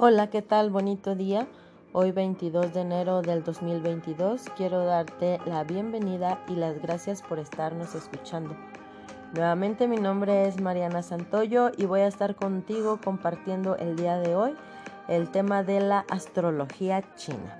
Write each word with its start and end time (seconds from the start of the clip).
Hola, 0.00 0.30
¿qué 0.30 0.42
tal? 0.42 0.70
Bonito 0.70 1.16
día. 1.16 1.48
Hoy 1.92 2.12
22 2.12 2.72
de 2.72 2.82
enero 2.82 3.20
del 3.20 3.42
2022 3.42 4.44
quiero 4.56 4.84
darte 4.84 5.40
la 5.44 5.64
bienvenida 5.64 6.40
y 6.46 6.54
las 6.54 6.80
gracias 6.80 7.20
por 7.20 7.40
estarnos 7.40 7.96
escuchando. 7.96 8.54
Nuevamente 9.34 9.88
mi 9.88 9.96
nombre 9.96 10.46
es 10.46 10.60
Mariana 10.60 11.02
Santoyo 11.02 11.72
y 11.76 11.86
voy 11.86 12.02
a 12.02 12.06
estar 12.06 12.36
contigo 12.36 13.00
compartiendo 13.02 13.74
el 13.74 13.96
día 13.96 14.20
de 14.20 14.36
hoy 14.36 14.54
el 15.08 15.32
tema 15.32 15.64
de 15.64 15.80
la 15.80 16.06
astrología 16.08 17.02
china. 17.16 17.58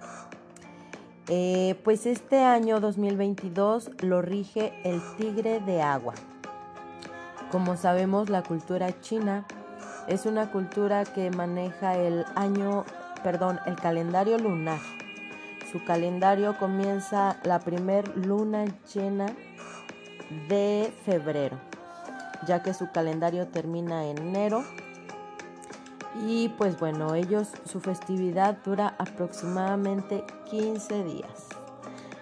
Eh, 1.26 1.74
pues 1.82 2.06
este 2.06 2.44
año 2.44 2.78
2022 2.78 3.90
lo 4.02 4.22
rige 4.22 4.80
el 4.84 5.02
tigre 5.16 5.58
de 5.58 5.82
agua. 5.82 6.14
Como 7.50 7.76
sabemos, 7.76 8.30
la 8.30 8.44
cultura 8.44 9.00
china 9.00 9.44
es 10.08 10.24
una 10.26 10.50
cultura 10.50 11.04
que 11.04 11.30
maneja 11.30 11.96
el 11.96 12.24
año, 12.34 12.84
perdón, 13.22 13.60
el 13.66 13.76
calendario 13.76 14.38
lunar. 14.38 14.80
Su 15.70 15.84
calendario 15.84 16.56
comienza 16.58 17.36
la 17.44 17.60
primer 17.60 18.16
luna 18.16 18.64
llena 18.92 19.26
de 20.48 20.92
febrero, 21.04 21.58
ya 22.46 22.62
que 22.62 22.72
su 22.72 22.90
calendario 22.90 23.48
termina 23.48 24.06
en 24.06 24.18
enero. 24.18 24.64
Y 26.26 26.48
pues 26.56 26.78
bueno, 26.80 27.14
ellos, 27.14 27.48
su 27.66 27.80
festividad 27.80 28.56
dura 28.64 28.94
aproximadamente 28.98 30.24
15 30.50 31.04
días. 31.04 31.48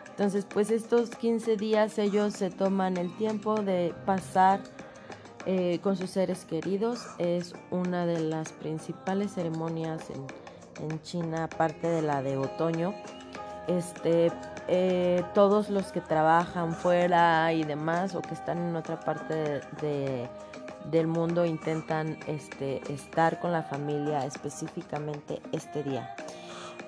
Entonces, 0.08 0.44
pues 0.44 0.70
estos 0.70 1.10
15 1.10 1.56
días 1.56 1.98
ellos 1.98 2.32
se 2.32 2.50
toman 2.50 2.96
el 2.96 3.14
tiempo 3.16 3.62
de 3.62 3.94
pasar 4.06 4.60
eh, 5.46 5.78
con 5.80 5.96
sus 5.96 6.10
seres 6.10 6.44
queridos. 6.44 7.06
Es 7.18 7.54
una 7.70 8.04
de 8.04 8.20
las 8.20 8.52
principales 8.52 9.32
ceremonias 9.32 10.02
en, 10.10 10.26
China, 11.02 11.44
aparte 11.44 11.88
de 11.88 12.02
la 12.02 12.20
de 12.20 12.36
otoño. 12.36 12.92
Este, 13.68 14.30
eh, 14.68 15.22
todos 15.34 15.70
los 15.70 15.92
que 15.92 16.00
trabajan 16.00 16.74
fuera 16.74 17.52
y 17.52 17.62
demás 17.62 18.14
o 18.14 18.20
que 18.20 18.34
están 18.34 18.58
en 18.58 18.76
otra 18.76 19.00
parte 19.00 19.60
del 20.90 21.06
mundo 21.06 21.46
intentan 21.46 22.18
este, 22.26 22.82
estar 22.92 23.40
con 23.40 23.52
la 23.52 23.62
familia 23.62 24.26
específicamente 24.26 25.40
este 25.52 25.82
día. 25.82 26.14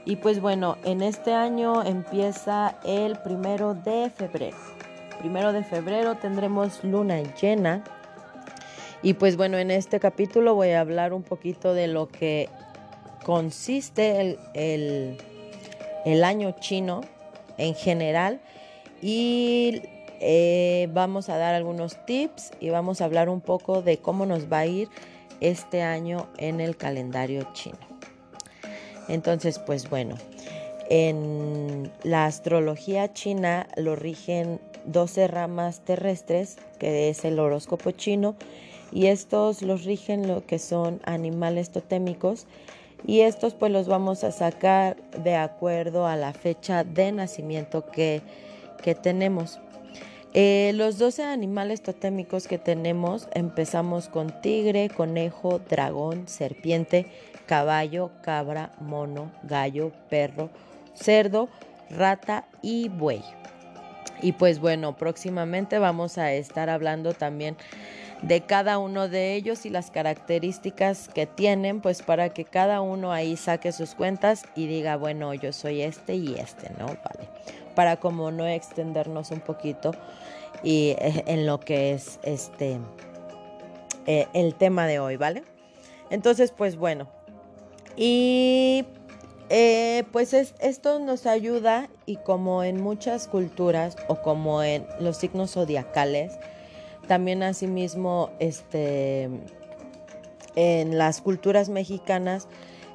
Y 0.04 0.16
pues 0.16 0.40
bueno, 0.40 0.76
en 0.84 1.02
este 1.02 1.32
año 1.32 1.82
empieza 1.84 2.76
el 2.84 3.18
primero 3.20 3.74
de 3.74 4.10
febrero. 4.10 4.56
Primero 5.20 5.52
de 5.52 5.64
febrero 5.64 6.16
tendremos 6.16 6.82
luna 6.82 7.22
llena 7.40 7.84
y 9.02 9.14
pues 9.14 9.36
bueno, 9.36 9.58
en 9.58 9.70
este 9.70 10.00
capítulo 10.00 10.54
voy 10.54 10.70
a 10.70 10.80
hablar 10.80 11.12
un 11.12 11.22
poquito 11.22 11.74
de 11.74 11.86
lo 11.86 12.08
que 12.08 12.48
consiste 13.24 14.38
el, 14.54 15.18
año 16.24 16.54
chino 16.58 17.02
en 17.58 17.74
general 17.74 18.40
y 19.02 19.82
eh, 20.20 20.88
vamos 20.92 21.28
a 21.28 21.36
dar 21.36 21.54
algunos 21.54 22.04
tips 22.06 22.52
y 22.60 22.70
vamos 22.70 23.00
a 23.00 23.04
hablar 23.04 23.28
un 23.28 23.40
poco 23.40 23.82
de 23.82 23.98
cómo 23.98 24.26
nos 24.26 24.50
va 24.50 24.60
a 24.60 24.66
ir 24.66 24.88
este 25.40 25.82
año 25.82 26.28
en 26.38 26.60
el 26.60 26.76
calendario 26.76 27.46
chino. 27.52 27.78
Entonces, 29.08 29.58
pues 29.58 29.88
bueno, 29.88 30.16
en 30.90 31.92
la 32.02 32.26
astrología 32.26 33.12
china 33.12 33.66
lo 33.76 33.94
rigen 33.94 34.60
12 34.86 35.28
ramas 35.28 35.84
terrestres, 35.84 36.56
que 36.78 37.10
es 37.10 37.24
el 37.24 37.38
horóscopo 37.38 37.90
chino, 37.90 38.36
y 38.92 39.06
estos 39.06 39.62
los 39.62 39.84
rigen 39.84 40.28
lo 40.28 40.44
que 40.46 40.58
son 40.58 41.00
animales 41.04 41.70
totémicos 41.70 42.46
y 43.06 43.20
estos 43.20 43.54
pues 43.54 43.70
los 43.72 43.86
vamos 43.86 44.24
a 44.24 44.32
sacar 44.32 44.96
de 45.12 45.36
acuerdo 45.36 46.06
a 46.06 46.16
la 46.16 46.32
fecha 46.32 46.84
de 46.84 47.12
nacimiento 47.12 47.86
que, 47.86 48.22
tenemos. 49.02 49.60
Eh, 50.32 50.72
los 50.74 50.96
12 50.96 51.24
animales 51.24 51.82
totémicos 51.82 52.48
que 52.48 52.56
tenemos 52.56 53.28
empezamos 53.34 54.08
con 54.08 54.40
tigre, 54.40 54.88
conejo, 54.88 55.58
dragón, 55.58 56.26
serpiente, 56.26 57.06
caballo, 57.44 58.10
cabra, 58.22 58.72
mono, 58.80 59.30
gallo, 59.42 59.92
perro, 60.08 60.48
cerdo, 60.94 61.50
rata 61.90 62.46
y 62.62 62.88
buey. 62.88 63.22
Y 64.22 64.32
pues 64.32 64.58
bueno, 64.58 64.96
próximamente 64.96 65.78
vamos 65.78 66.18
a 66.18 66.32
estar 66.32 66.70
hablando 66.70 67.14
también 67.14 67.56
de 68.22 68.40
cada 68.40 68.78
uno 68.78 69.08
de 69.08 69.34
ellos 69.34 69.64
y 69.64 69.70
las 69.70 69.90
características 69.90 71.08
que 71.08 71.26
tienen, 71.26 71.80
pues 71.80 72.02
para 72.02 72.30
que 72.30 72.44
cada 72.44 72.80
uno 72.80 73.12
ahí 73.12 73.36
saque 73.36 73.70
sus 73.72 73.94
cuentas 73.94 74.44
y 74.56 74.66
diga, 74.66 74.96
bueno, 74.96 75.34
yo 75.34 75.52
soy 75.52 75.82
este 75.82 76.16
y 76.16 76.34
este, 76.34 76.70
¿no? 76.78 76.86
Vale. 76.86 77.28
Para 77.74 77.96
como 77.96 78.30
no 78.32 78.46
extendernos 78.46 79.30
un 79.30 79.40
poquito 79.40 79.92
y 80.64 80.96
eh, 80.98 81.24
en 81.26 81.46
lo 81.46 81.60
que 81.60 81.92
es 81.92 82.18
este 82.24 82.78
eh, 84.06 84.26
el 84.32 84.54
tema 84.54 84.86
de 84.86 84.98
hoy, 84.98 85.16
¿vale? 85.16 85.44
Entonces, 86.10 86.50
pues 86.50 86.76
bueno. 86.76 87.06
Y 87.96 88.84
eh, 89.50 90.04
pues 90.12 90.34
esto 90.34 90.98
nos 90.98 91.26
ayuda 91.26 91.88
y 92.06 92.16
como 92.16 92.62
en 92.64 92.82
muchas 92.82 93.26
culturas 93.28 93.96
o 94.08 94.16
como 94.22 94.62
en 94.62 94.86
los 95.00 95.16
signos 95.16 95.52
zodiacales, 95.52 96.32
también 97.06 97.42
asimismo, 97.42 98.30
este, 98.38 99.30
en 100.56 100.98
las 100.98 101.20
culturas 101.22 101.68
mexicanas, 101.68 102.48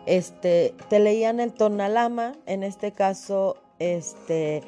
este, 0.05 0.75
te 0.89 0.99
leían 0.99 1.39
el 1.39 1.53
tonalama, 1.53 2.33
en 2.45 2.63
este 2.63 2.91
caso, 2.91 3.57
este, 3.79 4.61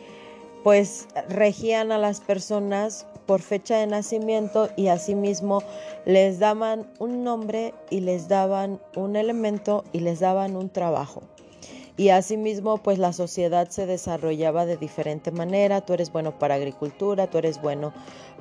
pues 0.64 1.08
regían 1.30 1.92
a 1.92 2.00
las 2.00 2.22
personas 2.22 3.06
por 3.28 3.42
fecha 3.42 3.78
de 3.78 3.88
nacimiento 3.88 4.70
y 4.76 4.88
asimismo 4.88 5.62
les 6.06 6.40
daban 6.40 6.88
un 7.00 7.24
nombre 7.24 7.74
y 7.90 8.00
les 8.00 8.28
daban 8.28 8.80
un 8.96 9.16
elemento 9.16 9.84
y 9.92 10.00
les 10.00 10.20
daban 10.20 10.56
un 10.56 10.70
trabajo. 10.70 11.22
Y 11.98 12.10
asimismo, 12.10 12.78
pues 12.78 13.00
la 13.00 13.14
sociedad 13.14 13.70
se 13.70 13.86
desarrollaba 13.86 14.66
de 14.66 14.76
diferente 14.76 15.32
manera. 15.32 15.82
Tú 15.82 15.94
eres 15.94 16.12
bueno 16.12 16.38
para 16.38 16.56
agricultura, 16.56 17.28
tú 17.28 17.38
eres 17.38 17.62
bueno 17.62 17.94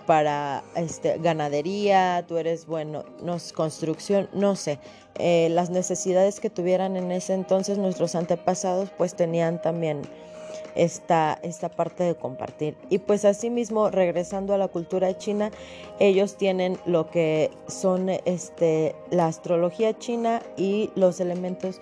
para 0.07 0.65
este, 0.75 1.19
ganadería, 1.19 2.25
tú 2.27 2.37
eres 2.37 2.67
bueno, 2.67 3.05
no, 3.23 3.37
construcción, 3.55 4.29
no 4.33 4.57
sé. 4.57 4.79
Eh, 5.19 5.49
las 5.51 5.71
necesidades 5.71 6.41
que 6.41 6.51
tuvieran 6.51 6.97
en 6.97 7.13
ese 7.13 7.35
entonces 7.35 7.79
nuestros 7.79 8.17
antepasados 8.17 8.91
pues 8.99 9.15
tenían 9.15 9.63
también 9.63 10.03
esta, 10.75 11.39
esta 11.43 11.69
parte 11.69 12.05
de 12.05 12.15
compartir. 12.15 12.77
Y 12.91 12.99
pues 12.99 13.25
asimismo, 13.25 13.91
regresando 13.91 14.55
a 14.55 14.59
la 14.59 14.69
cultura 14.69 15.17
china, 15.17 15.51
ellos 16.01 16.37
tienen 16.37 16.79
lo 16.87 17.09
que 17.11 17.51
son 17.69 18.09
este, 18.09 18.95
la 19.11 19.27
astrología 19.27 19.97
china 19.97 20.43
y 20.57 20.91
los 20.97 21.21
elementos 21.21 21.81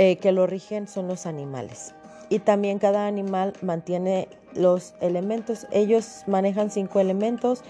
eh, 0.00 0.16
que 0.18 0.30
lo 0.30 0.46
rigen 0.46 0.86
son 0.86 1.08
los 1.08 1.26
animales. 1.26 1.92
Y 2.28 2.38
también 2.38 2.78
cada 2.78 3.08
animal 3.08 3.54
mantiene 3.62 4.28
los 4.54 4.94
elementos. 5.00 5.66
Ellos 5.72 6.22
manejan 6.28 6.70
cinco 6.70 7.00
elementos, 7.00 7.64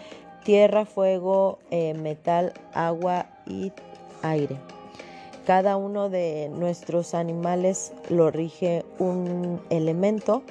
tierra, 0.45 0.85
fuego, 0.85 1.59
eh, 1.71 1.95
metal, 1.95 2.53
agua 2.75 3.31
y 3.47 3.73
aire. 4.21 4.59
Cada 5.47 5.79
uno 5.79 6.11
de 6.11 6.51
nuestros 6.51 7.15
animales 7.15 7.95
lo 8.11 8.31
rige 8.31 8.85
un 8.99 9.63
elemento 9.71 10.43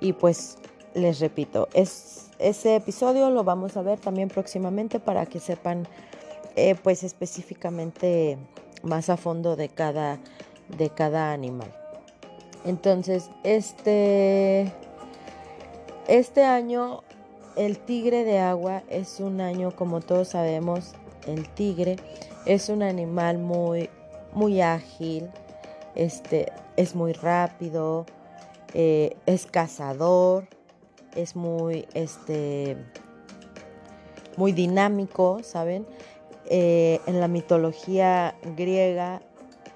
y 0.00 0.14
pues 0.14 0.58
les 0.94 1.20
repito, 1.20 1.68
es, 1.72 2.30
ese 2.40 2.74
episodio 2.74 3.30
lo 3.30 3.44
vamos 3.44 3.76
a 3.76 3.82
ver 3.82 4.00
también 4.00 4.28
próximamente 4.28 4.98
para 4.98 5.26
que 5.26 5.38
sepan 5.38 5.86
eh, 6.56 6.74
pues 6.74 7.04
específicamente 7.04 8.38
más 8.82 9.08
a 9.08 9.16
fondo 9.16 9.54
de 9.54 9.68
cada, 9.68 10.18
de 10.76 10.90
cada 10.90 11.32
animal. 11.32 11.72
Entonces, 12.64 13.30
este 13.42 14.72
este 16.08 16.44
año 16.44 17.02
el 17.56 17.78
tigre 17.78 18.24
de 18.24 18.38
agua 18.38 18.82
es 18.88 19.20
un 19.20 19.40
año, 19.40 19.74
como 19.76 20.00
todos 20.00 20.28
sabemos, 20.28 20.92
el 21.26 21.48
tigre 21.48 21.96
es 22.46 22.68
un 22.68 22.82
animal 22.82 23.38
muy, 23.38 23.90
muy 24.32 24.60
ágil, 24.60 25.28
este, 25.94 26.50
es 26.76 26.94
muy 26.94 27.12
rápido, 27.12 28.06
eh, 28.74 29.16
es 29.26 29.46
cazador, 29.46 30.46
es 31.14 31.36
muy, 31.36 31.86
este, 31.94 32.76
muy 34.36 34.52
dinámico, 34.52 35.40
¿saben? 35.42 35.86
Eh, 36.46 37.00
en 37.06 37.20
la 37.20 37.28
mitología 37.28 38.34
griega, 38.56 39.22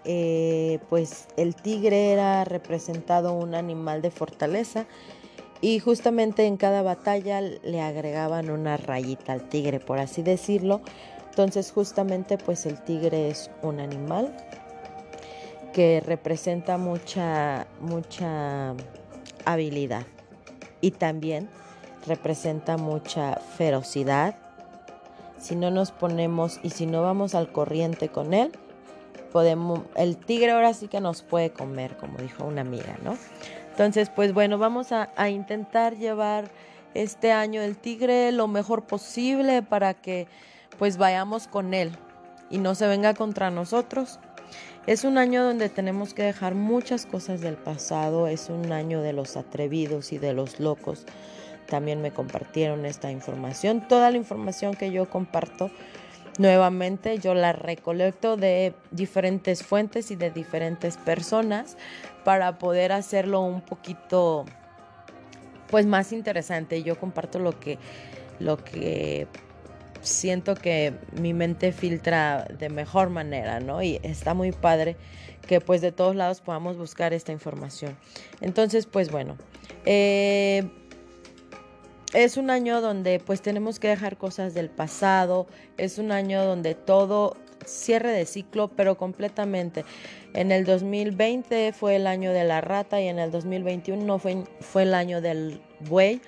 eh, 0.09 0.79
pues 0.89 1.27
el 1.37 1.57
tigre 1.57 2.13
era 2.13 2.45
representado 2.45 3.33
un 3.33 3.57
animal 3.57 4.03
de 4.03 4.13
fortaleza 4.13 4.87
y 5.61 5.81
justamente 5.81 6.47
en 6.47 6.57
cada 6.57 6.83
batalla 6.83 7.41
le 7.41 7.81
agregaban 7.81 8.51
una 8.51 8.77
rayita 8.77 9.33
al 9.33 9.49
tigre, 9.49 9.81
por 9.81 9.99
así 9.99 10.23
decirlo. 10.23 10.81
Entonces 11.31 11.73
justamente 11.73 12.39
pues 12.39 12.67
el 12.67 12.81
tigre 12.85 13.31
es 13.31 13.51
un 13.63 13.81
animal 13.81 14.33
que 15.73 16.01
representa 16.07 16.79
mucha, 16.79 17.67
mucha 17.81 18.75
habilidad 19.45 20.07
y 20.81 20.93
también 20.93 21.49
representa 22.07 22.77
mucha 22.77 23.41
ferocidad. 23.57 24.37
Si 25.39 25.57
no 25.57 25.73
nos 25.73 25.91
ponemos 25.91 26.61
y 26.63 26.71
si 26.71 26.87
no 26.87 27.03
vamos 27.03 27.35
al 27.35 27.51
corriente 27.51 28.09
con 28.09 28.33
él, 28.33 28.53
el 29.43 30.17
tigre 30.17 30.53
ahora 30.53 30.75
sí 30.75 30.89
que 30.89 31.01
nos 31.01 31.23
puede 31.23 31.51
comer, 31.51 31.97
como 31.97 32.19
dijo 32.19 32.45
una 32.45 32.61
amiga, 32.61 32.97
¿no? 33.03 33.17
Entonces, 33.71 34.11
pues 34.11 34.33
bueno, 34.33 34.59
vamos 34.59 34.93
a, 34.93 35.11
a 35.17 35.29
intentar 35.29 35.97
llevar 35.97 36.51
este 36.95 37.33
año 37.33 37.61
el 37.61 37.77
tigre 37.77 38.33
lo 38.33 38.49
mejor 38.49 38.85
posible 38.85 39.63
para 39.63 39.95
que 39.95 40.27
pues 40.79 40.97
vayamos 40.97 41.47
con 41.47 41.75
él 41.75 41.93
y 42.51 42.59
no 42.59 42.75
se 42.75 42.87
venga 42.87 43.15
contra 43.15 43.51
nosotros. 43.51 44.19
Es 44.87 45.05
un 45.05 45.19
año 45.19 45.45
donde 45.45 45.69
tenemos 45.69 46.15
que 46.15 46.23
dejar 46.23 46.55
muchas 46.55 47.07
cosas 47.07 47.41
del 47.41 47.57
pasado, 47.57 48.29
es 48.29 48.49
un 48.49 48.73
año 48.73 49.03
de 49.03 49.13
los 49.13 49.37
atrevidos 49.37 50.13
y 50.13 50.19
de 50.19 50.33
los 50.33 50.61
locos. 50.61 51.05
También 51.69 52.01
me 52.01 52.13
compartieron 52.13 52.87
esta 52.87 53.11
información. 53.11 53.87
Toda 53.89 54.13
la 54.13 54.17
información 54.17 54.75
que 54.75 54.93
yo 54.93 55.11
comparto 55.11 55.73
nuevamente 56.39 57.19
yo 57.19 57.35
la 57.35 57.53
recolecto 57.53 58.37
de 58.37 58.75
diferentes 58.91 59.63
fuentes 59.63 60.11
y 60.11 60.17
de 60.17 60.31
diferentes 60.31 60.97
personas 60.97 61.77
para 62.25 62.59
poder 62.59 62.93
hacerlo 62.93 63.41
un 63.41 63.61
poquito 63.61 64.45
pues 65.71 65.87
más 65.87 66.13
interesante. 66.13 66.83
Yo 66.83 66.99
comparto 66.99 67.39
lo 67.39 67.59
que 67.59 67.79
lo 68.39 68.63
que 68.63 69.27
siento 70.03 70.55
que 70.55 70.95
mi 71.21 71.33
mente 71.33 71.73
filtra 71.73 72.45
de 72.45 72.69
mejor 72.69 73.11
manera, 73.11 73.61
¿no? 73.61 73.83
Y 73.83 73.99
está 74.03 74.35
muy 74.35 74.53
padre 74.53 74.97
que 75.47 75.61
pues 75.61 75.81
de 75.81 75.93
todos 75.93 76.17
lados 76.17 76.41
podamos 76.41 76.77
buscar 76.77 77.13
esta 77.13 77.33
información. 77.33 77.97
Entonces, 78.41 78.87
pues 78.87 79.11
bueno, 79.11 79.37
eh, 79.85 80.69
es 82.17 82.37
un 82.37 82.51
año 82.51 82.81
donde 82.81 83.21
pues 83.21 83.43
tenemos 83.43 83.79
que 83.79 83.89
dejar 83.89 84.17
cosas 84.17 84.55
del 84.55 84.71
pasado, 84.71 85.47
es 85.77 85.99
un 85.99 86.13
año 86.13 86.45
donde 86.45 86.75
todo 86.75 87.37
cierre 87.65 88.11
de 88.11 88.25
ciclo, 88.27 88.69
pero 88.69 88.97
completamente. 88.97 89.85
En 90.33 90.51
el 90.51 90.65
2020 90.65 91.73
fue 91.73 91.97
el 91.97 92.07
año 92.07 92.33
de 92.33 92.45
la 92.45 92.61
rata 92.61 93.01
y 93.01 93.09
en 93.09 93.19
el 93.19 93.31
2021 93.31 94.19
fue, 94.19 94.45
fue 94.61 94.83
el 94.83 94.95
año 94.95 95.21
del 95.21 95.61
buey 95.81 96.21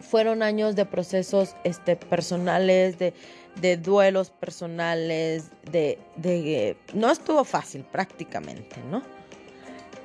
fueron 0.00 0.42
años 0.42 0.76
de 0.76 0.86
procesos 0.86 1.54
este, 1.62 1.94
personales, 1.94 2.98
de, 2.98 3.12
de 3.60 3.76
duelos 3.76 4.30
personales, 4.30 5.50
de, 5.70 5.98
de... 6.16 6.76
No 6.94 7.10
estuvo 7.10 7.44
fácil 7.44 7.84
prácticamente, 7.84 8.76
¿no? 8.90 9.02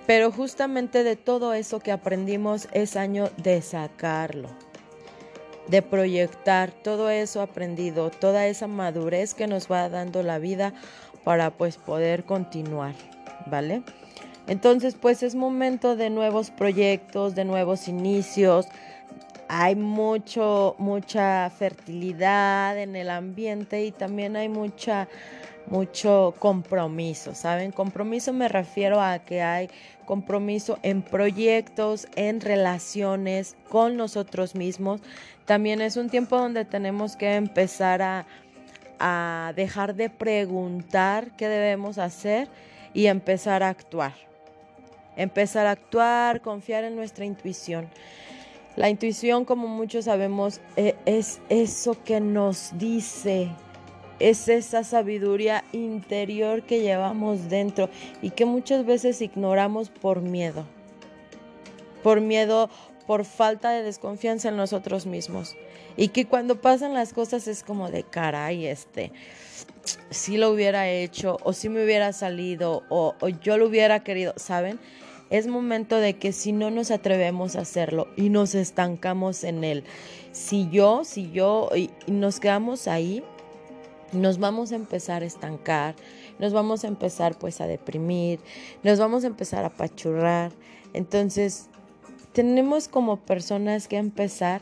Pero 0.05 0.31
justamente 0.31 1.03
de 1.03 1.15
todo 1.15 1.53
eso 1.53 1.79
que 1.79 1.91
aprendimos 1.91 2.67
es 2.73 2.95
año 2.95 3.29
de 3.37 3.61
sacarlo, 3.61 4.49
de 5.67 5.81
proyectar 5.81 6.71
todo 6.71 7.09
eso 7.09 7.41
aprendido, 7.41 8.09
toda 8.09 8.47
esa 8.47 8.67
madurez 8.67 9.33
que 9.33 9.47
nos 9.47 9.71
va 9.71 9.89
dando 9.89 10.23
la 10.23 10.39
vida 10.39 10.73
para 11.23 11.51
pues 11.51 11.77
poder 11.77 12.23
continuar, 12.23 12.93
¿vale? 13.47 13.81
Entonces 14.47 14.95
pues 14.95 15.23
es 15.23 15.35
momento 15.35 15.95
de 15.95 16.09
nuevos 16.09 16.51
proyectos, 16.51 17.33
de 17.35 17.45
nuevos 17.45 17.87
inicios, 17.87 18.67
hay 19.47 19.75
mucho, 19.75 20.75
mucha 20.77 21.49
fertilidad 21.49 22.77
en 22.77 22.95
el 22.95 23.09
ambiente 23.09 23.85
y 23.85 23.91
también 23.91 24.35
hay 24.35 24.49
mucha, 24.49 25.07
mucho 25.67 26.33
compromiso, 26.39 27.35
¿saben? 27.35 27.71
Compromiso 27.71 28.33
me 28.33 28.47
refiero 28.47 29.01
a 29.01 29.19
que 29.19 29.41
hay 29.41 29.69
compromiso 30.05 30.79
en 30.83 31.01
proyectos, 31.01 32.07
en 32.15 32.41
relaciones 32.41 33.55
con 33.69 33.97
nosotros 33.97 34.55
mismos. 34.55 35.01
También 35.45 35.81
es 35.81 35.97
un 35.97 36.09
tiempo 36.09 36.37
donde 36.37 36.65
tenemos 36.65 37.15
que 37.15 37.35
empezar 37.35 38.01
a, 38.01 38.25
a 38.99 39.53
dejar 39.55 39.95
de 39.95 40.09
preguntar 40.09 41.35
qué 41.37 41.47
debemos 41.47 41.97
hacer 41.97 42.47
y 42.93 43.07
empezar 43.07 43.63
a 43.63 43.69
actuar. 43.69 44.13
Empezar 45.17 45.67
a 45.67 45.71
actuar, 45.71 46.41
confiar 46.41 46.83
en 46.83 46.95
nuestra 46.95 47.25
intuición. 47.25 47.89
La 48.75 48.89
intuición, 48.89 49.45
como 49.45 49.67
muchos 49.67 50.05
sabemos, 50.05 50.59
e, 50.75 50.95
es 51.05 51.39
eso 51.47 51.95
que 52.03 52.19
nos 52.19 52.77
dice, 52.77 53.49
es 54.19 54.47
esa 54.47 54.83
sabiduría 54.83 55.63
interior 55.71 56.63
que 56.63 56.81
llevamos 56.81 57.49
dentro 57.49 57.89
y 58.21 58.31
que 58.31 58.45
muchas 58.45 58.85
veces 58.85 59.21
ignoramos 59.21 59.89
por 59.89 60.21
miedo. 60.21 60.65
Por 62.03 62.21
miedo, 62.21 62.69
por 63.07 63.25
falta 63.25 63.71
de 63.71 63.83
desconfianza 63.83 64.49
en 64.49 64.57
nosotros 64.57 65.05
mismos. 65.05 65.55
Y 65.97 66.09
que 66.09 66.25
cuando 66.25 66.61
pasan 66.61 66.93
las 66.93 67.13
cosas 67.13 67.47
es 67.47 67.63
como 67.63 67.89
de 67.89 68.03
caray, 68.03 68.67
este, 68.67 69.11
si 70.09 70.37
lo 70.37 70.51
hubiera 70.51 70.89
hecho, 70.89 71.37
o 71.43 71.53
si 71.53 71.69
me 71.69 71.83
hubiera 71.83 72.13
salido, 72.13 72.83
o, 72.89 73.15
yo 73.41 73.57
lo 73.57 73.67
hubiera 73.67 74.03
querido, 74.03 74.33
¿saben? 74.37 74.79
Es 75.29 75.47
momento 75.47 75.97
de 75.97 76.17
que 76.17 76.31
si 76.31 76.51
no 76.51 76.69
nos 76.69 76.91
atrevemos 76.91 77.55
a 77.55 77.61
hacerlo 77.61 78.07
y 78.15 78.29
nos 78.29 78.55
estancamos 78.55 79.43
en 79.43 79.63
él, 79.63 79.83
si 80.31 80.69
yo, 80.69 81.03
si 81.03 81.31
yo 81.31 81.69
y 81.75 81.89
nos 82.07 82.39
quedamos 82.39 82.87
ahí, 82.87 83.23
nos 84.11 84.39
vamos 84.39 84.71
a 84.71 84.75
empezar 84.75 85.23
a 85.23 85.25
estancar, 85.25 85.95
nos 86.39 86.53
vamos 86.53 86.83
a 86.83 86.87
empezar 86.87 87.37
pues 87.37 87.61
a 87.61 87.67
deprimir, 87.67 88.39
nos 88.83 88.99
vamos 88.99 89.23
a 89.23 89.27
empezar 89.27 89.65
a 89.65 89.69
pachurrar. 89.69 90.51
Entonces, 90.93 91.69
tenemos 92.33 92.87
como 92.87 93.17
personas 93.17 93.87
que 93.87 93.97
empezar 93.97 94.61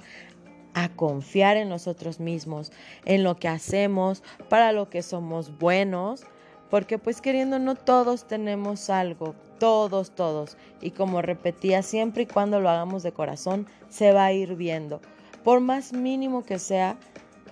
a 0.73 0.89
confiar 0.89 1.57
en 1.57 1.69
nosotros 1.69 2.19
mismos, 2.19 2.71
en 3.05 3.23
lo 3.23 3.35
que 3.35 3.47
hacemos, 3.47 4.23
para 4.49 4.71
lo 4.71 4.89
que 4.89 5.03
somos 5.03 5.57
buenos, 5.57 6.23
porque 6.69 6.97
pues 6.97 7.21
queriendo 7.21 7.59
no 7.59 7.75
todos 7.75 8.25
tenemos 8.27 8.89
algo, 8.89 9.35
todos, 9.59 10.11
todos. 10.11 10.57
Y 10.81 10.91
como 10.91 11.21
repetía, 11.21 11.83
siempre 11.83 12.23
y 12.23 12.25
cuando 12.25 12.59
lo 12.59 12.69
hagamos 12.69 13.03
de 13.03 13.11
corazón, 13.11 13.67
se 13.89 14.11
va 14.11 14.25
a 14.25 14.33
ir 14.33 14.55
viendo. 14.55 14.99
Por 15.43 15.59
más 15.59 15.93
mínimo 15.93 16.43
que 16.43 16.57
sea, 16.57 16.97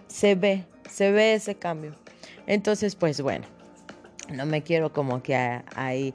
se 0.07 0.35
ve, 0.35 0.65
se 0.91 1.11
ve 1.11 1.33
ese 1.33 1.55
cambio. 1.55 1.95
Entonces, 2.47 2.95
pues 2.95 3.21
bueno, 3.21 3.45
no 4.29 4.45
me 4.45 4.61
quiero 4.61 4.91
como 4.91 5.23
que 5.23 5.35
ahí 5.75 6.13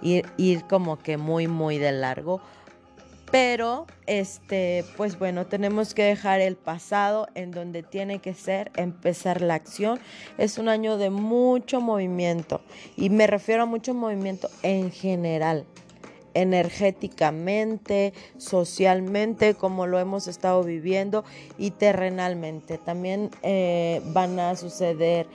ir, 0.00 0.26
ir 0.36 0.64
como 0.64 0.98
que 0.98 1.16
muy, 1.16 1.48
muy 1.48 1.78
de 1.78 1.92
largo 1.92 2.40
pero, 3.32 3.86
este, 4.06 4.84
pues 4.98 5.18
bueno, 5.18 5.46
tenemos 5.46 5.94
que 5.94 6.02
dejar 6.02 6.42
el 6.42 6.54
pasado 6.54 7.28
en 7.34 7.50
donde 7.50 7.82
tiene 7.82 8.18
que 8.18 8.34
ser, 8.34 8.70
empezar 8.76 9.40
la 9.40 9.54
acción. 9.54 9.98
Es 10.36 10.58
un 10.58 10.68
año 10.68 10.98
de 10.98 11.08
mucho 11.08 11.80
movimiento 11.80 12.60
y 12.94 13.08
me 13.08 13.26
refiero 13.26 13.62
a 13.62 13.66
mucho 13.66 13.94
movimiento 13.94 14.50
en 14.62 14.90
general 14.90 15.64
energéticamente, 16.34 18.12
socialmente, 18.38 19.54
como 19.54 19.86
lo 19.86 19.98
hemos 19.98 20.28
estado 20.28 20.62
viviendo, 20.62 21.24
y 21.58 21.72
terrenalmente. 21.72 22.78
También 22.78 23.30
eh, 23.42 24.00
van 24.06 24.38
a 24.38 24.56
suceder 24.56 25.26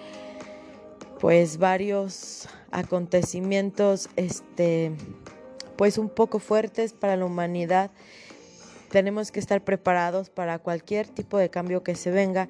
pues 1.19 1.57
varios 1.57 2.47
acontecimientos 2.71 4.09
este 4.17 4.91
pues 5.77 5.97
un 5.97 6.09
poco 6.09 6.39
fuertes 6.39 6.93
para 6.93 7.15
la 7.15 7.25
humanidad. 7.25 7.91
Tenemos 8.89 9.31
que 9.31 9.39
estar 9.39 9.63
preparados 9.63 10.29
para 10.29 10.59
cualquier 10.59 11.07
tipo 11.07 11.37
de 11.37 11.49
cambio 11.49 11.83
que 11.83 11.95
se 11.95 12.09
venga. 12.11 12.49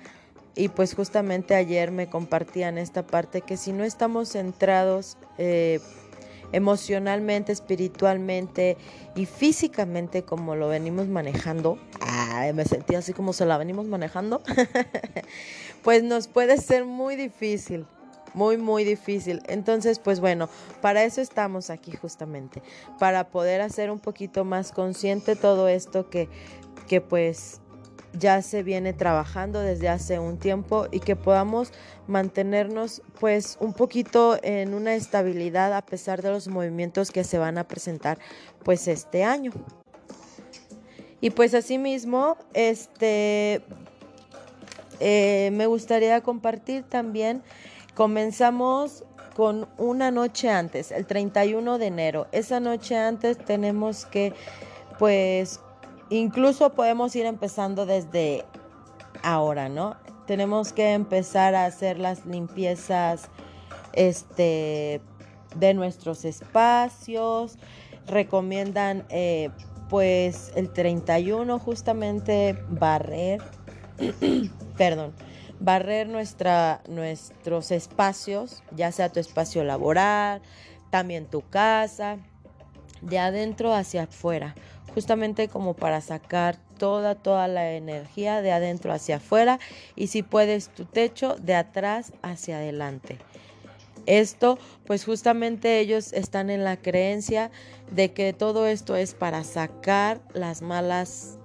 Y 0.56 0.70
pues 0.70 0.96
justamente 0.96 1.54
ayer 1.54 1.92
me 1.92 2.10
compartían 2.10 2.78
esta 2.78 3.06
parte 3.06 3.42
que 3.42 3.58
si 3.58 3.74
no 3.74 3.84
estamos 3.84 4.30
centrados 4.30 5.18
eh, 5.38 5.80
emocionalmente, 6.52 7.52
espiritualmente 7.52 8.78
y 9.16 9.26
físicamente 9.26 10.24
como 10.24 10.56
lo 10.56 10.70
venimos 10.70 11.08
manejando, 11.08 11.78
me 12.54 12.66
sentí 12.66 12.96
así 12.96 13.14
como 13.14 13.34
se 13.34 13.46
la 13.46 13.58
venimos 13.58 13.88
manejando, 13.88 14.42
pues 15.84 16.04
nos 16.04 16.28
puede 16.28 16.58
ser 16.58 16.86
muy 16.86 17.16
difícil 17.16 17.86
muy, 18.34 18.58
muy 18.58 18.84
difícil. 18.84 19.42
Entonces, 19.48 19.98
pues 19.98 20.20
bueno, 20.20 20.48
para 20.80 21.04
eso 21.04 21.22
estamos 21.22 21.72
aquí 21.72 21.92
justamente, 21.92 22.62
para 23.00 23.30
poder 23.30 23.62
hacer 23.62 23.90
un 23.90 24.00
poquito 24.00 24.46
más 24.46 24.72
consciente 24.72 25.36
todo 25.36 25.68
esto 25.68 26.10
que, 26.10 26.30
que 26.88 27.02
pues 27.02 27.62
ya 28.14 28.42
se 28.42 28.64
viene 28.64 28.94
trabajando 28.94 29.60
desde 29.60 29.90
hace 29.90 30.20
un 30.20 30.38
tiempo 30.38 30.88
y 30.92 31.00
que 31.00 31.16
podamos 31.16 31.72
mantenernos 32.08 33.02
pues 33.20 33.58
un 33.60 33.74
poquito 33.74 34.38
en 34.44 34.74
una 34.74 34.96
estabilidad 34.96 35.74
a 35.74 35.86
pesar 35.86 36.22
de 36.22 36.32
los 36.32 36.48
movimientos 36.48 37.12
que 37.12 37.24
se 37.24 37.38
van 37.38 37.58
a 37.58 37.66
presentar 37.66 38.18
pues 38.64 38.88
este 38.88 39.24
año. 39.24 39.52
Y 41.20 41.32
pues 41.32 41.54
asimismo, 41.54 42.38
este, 42.54 43.62
eh, 45.00 45.50
me 45.52 45.66
gustaría 45.66 46.22
compartir 46.22 46.84
también 46.84 47.42
Comenzamos 47.98 49.04
con 49.36 49.68
una 49.80 50.12
noche 50.12 50.52
antes, 50.52 50.92
el 50.92 51.08
31 51.08 51.80
de 51.80 51.88
enero. 51.88 52.28
Esa 52.32 52.60
noche 52.60 52.96
antes 52.96 53.40
tenemos 53.40 54.06
que, 54.06 54.34
pues, 55.00 55.60
incluso 56.10 56.74
podemos 56.74 57.16
ir 57.16 57.26
empezando 57.26 57.86
desde 57.86 58.46
ahora, 59.24 59.70
¿no? 59.70 59.96
Tenemos 60.26 60.74
que 60.74 60.94
empezar 60.94 61.56
a 61.56 61.66
hacer 61.66 62.00
las 62.00 62.26
limpiezas, 62.26 63.30
este, 63.94 65.02
de 65.56 65.74
nuestros 65.74 66.26
espacios. 66.26 67.58
Recomiendan, 68.06 69.06
eh, 69.10 69.50
pues, 69.90 70.52
el 70.56 70.72
31 70.72 71.60
justamente 71.60 72.58
barrer, 72.70 73.42
perdón, 74.78 75.14
barrer 75.60 76.08
nuestra, 76.08 76.82
nuestros 76.88 77.72
espacios, 77.72 78.64
ya 78.76 78.92
sea 78.92 79.10
tu 79.10 79.20
espacio 79.20 79.64
laboral, 79.64 80.42
también 80.90 81.26
tu 81.26 81.42
casa, 81.42 82.18
de 83.02 83.20
adentro 83.20 83.74
hacia 83.74 84.04
afuera, 84.04 84.56
justamente 84.98 85.48
como 85.48 85.76
para 85.76 86.02
sacar 86.02 86.58
toda, 86.80 87.14
toda 87.14 87.48
la 87.48 87.74
energía 87.74 88.42
de 88.42 88.52
adentro 88.52 88.92
hacia 88.92 89.18
afuera 89.18 89.60
y 89.96 90.08
si 90.08 90.24
puedes 90.24 90.70
tu 90.70 90.86
techo 90.86 91.36
de 91.36 91.54
atrás 91.54 92.14
hacia 92.24 92.58
adelante. 92.58 93.20
Esto, 94.08 94.58
pues 94.88 95.06
justamente 95.06 95.78
ellos 95.78 96.14
están 96.14 96.50
en 96.50 96.64
la 96.64 96.78
creencia 96.78 97.52
de 97.92 98.12
que 98.12 98.34
todo 98.34 98.66
esto 98.66 98.96
es 98.96 99.14
para 99.14 99.44
sacar 99.44 100.20
las 100.34 100.64
malas 100.64 101.37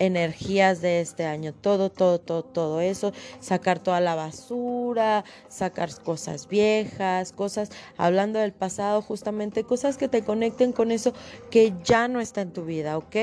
energías 0.00 0.80
de 0.80 1.00
este 1.00 1.26
año, 1.26 1.52
todo, 1.52 1.90
todo, 1.90 2.18
todo, 2.18 2.42
todo 2.42 2.80
eso, 2.80 3.12
sacar 3.38 3.78
toda 3.78 4.00
la 4.00 4.16
basura, 4.16 5.24
sacar 5.48 5.90
cosas 6.02 6.48
viejas, 6.48 7.32
cosas, 7.32 7.70
hablando 7.96 8.40
del 8.40 8.52
pasado, 8.52 9.02
justamente 9.02 9.62
cosas 9.62 9.96
que 9.96 10.08
te 10.08 10.24
conecten 10.24 10.72
con 10.72 10.90
eso 10.90 11.12
que 11.50 11.74
ya 11.84 12.08
no 12.08 12.20
está 12.20 12.40
en 12.40 12.52
tu 12.52 12.64
vida, 12.64 12.96
¿ok? 12.98 13.16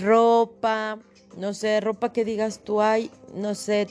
Ropa, 0.00 0.98
no 1.36 1.54
sé, 1.54 1.80
ropa 1.80 2.12
que 2.12 2.24
digas 2.24 2.60
tú, 2.62 2.80
hay, 2.80 3.10
no 3.34 3.54
sé, 3.54 3.88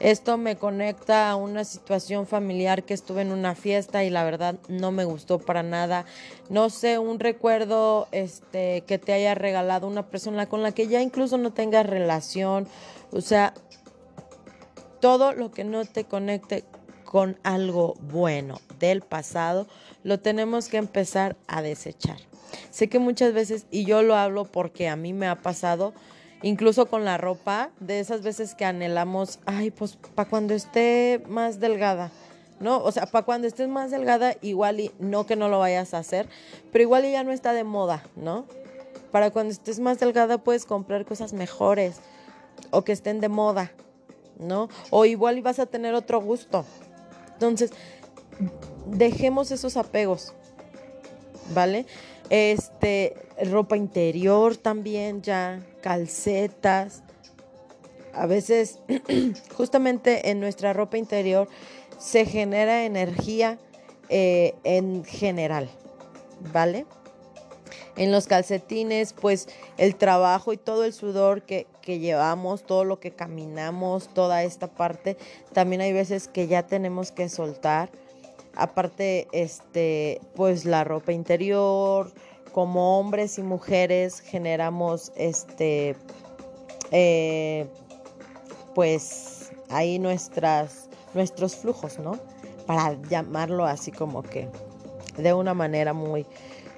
esto 0.00 0.36
me 0.36 0.56
conecta 0.56 1.30
a 1.30 1.36
una 1.36 1.64
situación 1.64 2.26
familiar 2.26 2.84
que 2.84 2.94
estuve 2.94 3.22
en 3.22 3.32
una 3.32 3.54
fiesta 3.54 4.04
y 4.04 4.10
la 4.10 4.24
verdad 4.24 4.56
no 4.68 4.92
me 4.92 5.04
gustó 5.04 5.38
para 5.38 5.62
nada. 5.62 6.04
No 6.48 6.70
sé, 6.70 6.98
un 6.98 7.18
recuerdo 7.18 8.08
este 8.12 8.82
que 8.82 8.98
te 8.98 9.12
haya 9.12 9.34
regalado 9.34 9.86
una 9.86 10.06
persona 10.06 10.46
con 10.46 10.62
la 10.62 10.72
que 10.72 10.88
ya 10.88 11.00
incluso 11.00 11.38
no 11.38 11.52
tengas 11.52 11.86
relación, 11.86 12.68
o 13.12 13.20
sea, 13.20 13.54
todo 15.00 15.32
lo 15.32 15.50
que 15.50 15.64
no 15.64 15.84
te 15.84 16.04
conecte 16.04 16.64
con 17.04 17.38
algo 17.44 17.94
bueno 18.00 18.60
del 18.78 19.00
pasado, 19.00 19.66
lo 20.02 20.20
tenemos 20.20 20.68
que 20.68 20.76
empezar 20.76 21.36
a 21.46 21.62
desechar. 21.62 22.18
Sé 22.70 22.88
que 22.88 22.98
muchas 22.98 23.32
veces, 23.32 23.66
y 23.70 23.84
yo 23.84 24.02
lo 24.02 24.16
hablo 24.16 24.44
porque 24.44 24.88
a 24.88 24.96
mí 24.96 25.12
me 25.12 25.26
ha 25.26 25.36
pasado, 25.36 25.94
incluso 26.42 26.86
con 26.86 27.04
la 27.04 27.18
ropa, 27.18 27.70
de 27.80 28.00
esas 28.00 28.22
veces 28.22 28.54
que 28.54 28.64
anhelamos, 28.64 29.38
ay, 29.46 29.70
pues 29.70 29.96
para 30.14 30.28
cuando 30.28 30.54
esté 30.54 31.22
más 31.28 31.60
delgada, 31.60 32.10
¿no? 32.60 32.82
O 32.82 32.92
sea, 32.92 33.06
para 33.06 33.24
cuando 33.24 33.46
estés 33.46 33.68
más 33.68 33.90
delgada, 33.90 34.34
igual 34.42 34.80
y 34.80 34.92
no 34.98 35.26
que 35.26 35.36
no 35.36 35.48
lo 35.48 35.58
vayas 35.58 35.94
a 35.94 35.98
hacer, 35.98 36.28
pero 36.72 36.82
igual 36.82 37.04
y 37.04 37.12
ya 37.12 37.24
no 37.24 37.32
está 37.32 37.52
de 37.52 37.64
moda, 37.64 38.02
¿no? 38.16 38.46
Para 39.12 39.30
cuando 39.30 39.52
estés 39.52 39.80
más 39.80 39.98
delgada 39.98 40.38
puedes 40.38 40.66
comprar 40.66 41.04
cosas 41.04 41.32
mejores 41.32 42.00
o 42.70 42.82
que 42.82 42.92
estén 42.92 43.20
de 43.20 43.28
moda, 43.28 43.72
¿no? 44.38 44.68
O 44.90 45.04
igual 45.04 45.38
y 45.38 45.42
vas 45.42 45.58
a 45.58 45.66
tener 45.66 45.94
otro 45.94 46.20
gusto. 46.20 46.64
Entonces, 47.34 47.72
dejemos 48.86 49.50
esos 49.50 49.76
apegos, 49.76 50.34
¿vale? 51.54 51.86
Este, 52.30 53.14
ropa 53.50 53.76
interior 53.76 54.56
también 54.56 55.22
ya, 55.22 55.64
calcetas. 55.80 57.02
A 58.12 58.26
veces, 58.26 58.80
justamente 59.56 60.30
en 60.30 60.40
nuestra 60.40 60.72
ropa 60.72 60.96
interior 60.96 61.48
se 61.98 62.26
genera 62.26 62.84
energía 62.84 63.58
eh, 64.08 64.54
en 64.64 65.04
general, 65.04 65.68
¿vale? 66.52 66.86
En 67.96 68.12
los 68.12 68.26
calcetines, 68.26 69.14
pues 69.14 69.48
el 69.78 69.96
trabajo 69.96 70.52
y 70.52 70.58
todo 70.58 70.84
el 70.84 70.92
sudor 70.92 71.42
que, 71.42 71.66
que 71.80 71.98
llevamos, 71.98 72.64
todo 72.64 72.84
lo 72.84 73.00
que 73.00 73.12
caminamos, 73.12 74.08
toda 74.08 74.42
esta 74.44 74.66
parte, 74.66 75.16
también 75.52 75.80
hay 75.80 75.92
veces 75.92 76.28
que 76.28 76.46
ya 76.46 76.66
tenemos 76.66 77.10
que 77.12 77.28
soltar 77.28 77.90
Aparte, 78.56 79.28
este, 79.32 80.20
pues 80.34 80.64
la 80.64 80.82
ropa 80.84 81.12
interior, 81.12 82.10
como 82.56 82.98
hombres 82.98 83.38
y 83.38 83.42
mujeres 83.42 84.20
generamos 84.20 85.12
este 85.14 85.94
eh, 86.90 87.66
pues 88.74 89.52
ahí 89.68 89.98
nuestras 89.98 90.88
nuestros 91.12 91.54
flujos 91.56 91.98
no 91.98 92.18
para 92.66 92.94
llamarlo 93.10 93.66
así 93.66 93.92
como 93.92 94.22
que 94.22 94.48
de 95.18 95.34
una 95.34 95.52
manera 95.52 95.92
muy 95.92 96.24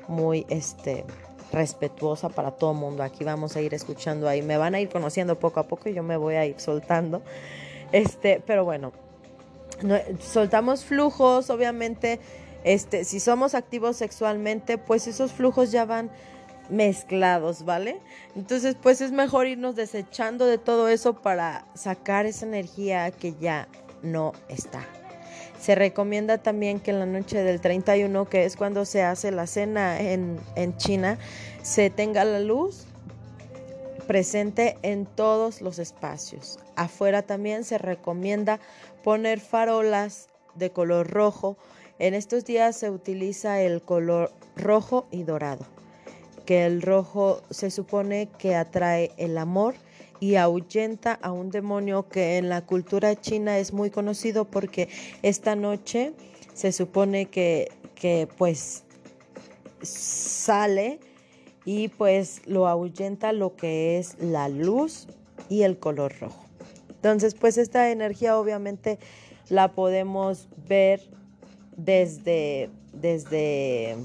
muy 0.09 0.47
este 0.49 1.05
respetuosa 1.53 2.29
para 2.29 2.51
todo 2.51 2.73
el 2.73 2.79
mundo. 2.79 3.05
Aquí 3.05 3.23
vamos 3.23 3.55
a 3.55 3.61
ir 3.61 3.73
escuchando 3.73 4.29
ahí. 4.29 4.43
Me 4.43 4.57
van 4.57 4.75
a 4.75 4.81
ir 4.81 4.89
conociendo 4.89 5.39
poco 5.39 5.61
a 5.61 5.69
poco 5.69 5.89
y 5.89 5.95
yo 5.95 6.03
me 6.03 6.17
voy 6.17 6.35
a 6.35 6.45
ir 6.45 6.59
soltando. 6.59 7.23
Este 7.93 8.43
pero 8.45 8.65
bueno 8.65 8.91
soltamos 10.21 10.85
flujos, 10.85 11.51
obviamente, 11.51 12.21
este, 12.65 13.05
si 13.05 13.21
somos 13.21 13.55
activos 13.55 13.97
sexualmente, 13.97 14.79
pues 14.79 15.07
esos 15.07 15.33
flujos 15.33 15.71
ya 15.71 15.85
van 15.85 16.11
mezclados, 16.71 17.65
¿vale? 17.65 18.01
Entonces, 18.37 18.77
pues 18.81 19.01
es 19.01 19.13
mejor 19.13 19.47
irnos 19.47 19.77
desechando 19.77 20.47
de 20.47 20.59
todo 20.59 20.89
eso 20.89 21.15
para 21.15 21.65
sacar 21.75 22.27
esa 22.27 22.47
energía 22.47 23.11
que 23.11 23.35
ya 23.41 23.69
no 24.03 24.33
está. 24.49 24.85
Se 25.61 25.75
recomienda 25.75 26.39
también 26.39 26.79
que 26.79 26.93
en 26.93 27.01
la 27.01 27.07
noche 27.07 27.43
del 27.43 27.61
31, 27.61 28.29
que 28.29 28.45
es 28.45 28.57
cuando 28.57 28.85
se 28.85 29.03
hace 29.03 29.33
la 29.33 29.47
cena 29.47 30.01
en, 30.01 30.39
en 30.55 30.77
China, 30.77 31.19
se 31.63 31.91
tenga 31.91 32.25
la 32.25 32.41
luz 32.41 32.87
presente 34.07 34.79
en 34.83 35.05
todos 35.05 35.61
los 35.61 35.79
espacios. 35.79 36.59
Afuera 36.77 37.23
también 37.23 37.65
se 37.65 37.77
recomienda 37.77 38.61
poner 39.09 39.41
farolas 39.41 40.29
de 40.55 40.69
color 40.69 41.09
rojo. 41.09 41.57
En 41.99 42.13
estos 42.13 42.45
días 42.45 42.77
se 42.77 42.91
utiliza 42.91 43.63
el 43.63 43.81
color 43.81 44.31
rojo 44.55 45.07
y 45.11 45.23
dorado, 45.23 45.65
que 46.45 46.67
el 46.67 46.83
rojo 46.83 47.41
se 47.49 47.71
supone 47.71 48.29
que 48.37 48.55
atrae 48.55 49.13
el 49.17 49.39
amor 49.39 49.77
y 50.21 50.35
ahuyenta 50.35 51.15
a 51.23 51.33
un 51.33 51.49
demonio 51.49 52.07
que 52.11 52.37
en 52.37 52.51
la 52.51 52.67
cultura 52.67 53.19
china 53.19 53.59
es 53.59 53.73
muy 53.73 53.89
conocido 53.89 54.45
porque 54.45 54.91
esta 55.23 55.57
noche 55.57 56.13
se 56.53 56.71
supone 56.71 57.31
que, 57.31 57.73
que 57.95 58.29
pues 58.37 58.85
sale 59.81 61.01
y 61.65 61.89
pues 61.89 62.43
lo 62.45 62.69
ahuyenta 62.69 63.33
lo 63.33 63.57
que 63.57 63.99
es 63.99 64.19
la 64.21 64.51
luz 64.51 65.07
y 65.49 65.63
el 65.63 65.79
color 65.79 66.13
rojo. 66.21 66.48
Entonces, 67.09 67.35
pues 67.35 67.57
esta 67.57 67.91
energía 67.91 68.39
obviamente 68.39 68.99
la 69.49 69.73
podemos 69.73 70.47
ver 70.69 71.01
desde, 71.75 72.69
desde 72.93 73.97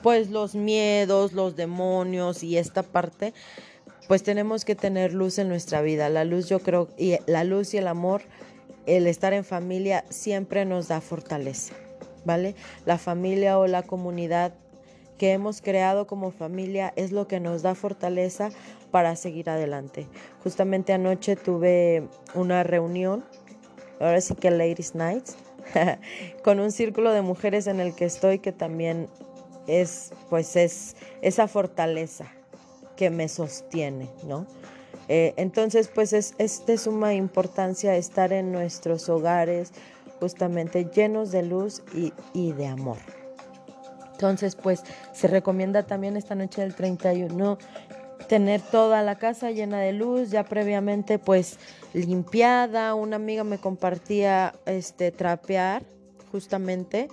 pues 0.00 0.30
los 0.30 0.54
miedos, 0.54 1.32
los 1.32 1.56
demonios 1.56 2.44
y 2.44 2.56
esta 2.56 2.84
parte, 2.84 3.34
pues 4.06 4.22
tenemos 4.22 4.64
que 4.64 4.76
tener 4.76 5.12
luz 5.12 5.40
en 5.40 5.48
nuestra 5.48 5.82
vida. 5.82 6.08
La 6.08 6.24
luz 6.24 6.48
yo 6.48 6.60
creo, 6.60 6.88
y 6.96 7.16
la 7.26 7.42
luz 7.42 7.74
y 7.74 7.78
el 7.78 7.88
amor, 7.88 8.22
el 8.86 9.08
estar 9.08 9.32
en 9.32 9.44
familia 9.44 10.04
siempre 10.08 10.64
nos 10.64 10.86
da 10.86 11.00
fortaleza, 11.00 11.74
¿vale? 12.24 12.54
La 12.86 12.98
familia 12.98 13.58
o 13.58 13.66
la 13.66 13.82
comunidad 13.82 14.54
que 15.18 15.32
hemos 15.32 15.60
creado 15.60 16.06
como 16.06 16.30
familia 16.30 16.92
es 16.94 17.10
lo 17.10 17.26
que 17.26 17.40
nos 17.40 17.62
da 17.62 17.74
fortaleza 17.74 18.50
para 18.90 19.16
seguir 19.16 19.50
adelante. 19.50 20.06
Justamente 20.42 20.92
anoche 20.92 21.36
tuve 21.36 22.08
una 22.34 22.62
reunión, 22.62 23.24
ahora 24.00 24.20
sí 24.20 24.34
que 24.34 24.50
Ladies 24.50 24.94
Nights, 24.94 25.36
con 26.44 26.60
un 26.60 26.72
círculo 26.72 27.12
de 27.12 27.22
mujeres 27.22 27.66
en 27.66 27.80
el 27.80 27.94
que 27.94 28.04
estoy 28.04 28.38
que 28.38 28.52
también 28.52 29.08
es 29.66 30.12
pues 30.30 30.56
es 30.56 30.96
esa 31.20 31.46
fortaleza 31.46 32.26
que 32.96 33.10
me 33.10 33.28
sostiene, 33.28 34.08
¿no? 34.24 34.46
Eh, 35.08 35.34
entonces 35.36 35.88
pues 35.88 36.12
es, 36.12 36.34
es 36.38 36.64
de 36.66 36.78
suma 36.78 37.14
importancia 37.14 37.96
estar 37.96 38.32
en 38.32 38.52
nuestros 38.52 39.08
hogares 39.08 39.72
justamente 40.20 40.86
llenos 40.86 41.30
de 41.30 41.42
luz 41.42 41.82
y, 41.94 42.12
y 42.32 42.52
de 42.52 42.66
amor. 42.66 42.98
Entonces, 44.18 44.56
pues 44.56 44.82
se 45.12 45.28
recomienda 45.28 45.84
también 45.84 46.16
esta 46.16 46.34
noche 46.34 46.62
del 46.62 46.74
31 46.74 47.56
tener 48.26 48.60
toda 48.60 49.02
la 49.02 49.16
casa 49.16 49.50
llena 49.50 49.80
de 49.80 49.92
luz, 49.92 50.30
ya 50.30 50.44
previamente 50.44 51.18
pues 51.18 51.58
limpiada. 51.92 52.94
Una 52.94 53.16
amiga 53.16 53.44
me 53.44 53.58
compartía 53.58 54.54
este 54.66 55.10
trapear 55.12 55.82
justamente 56.32 57.08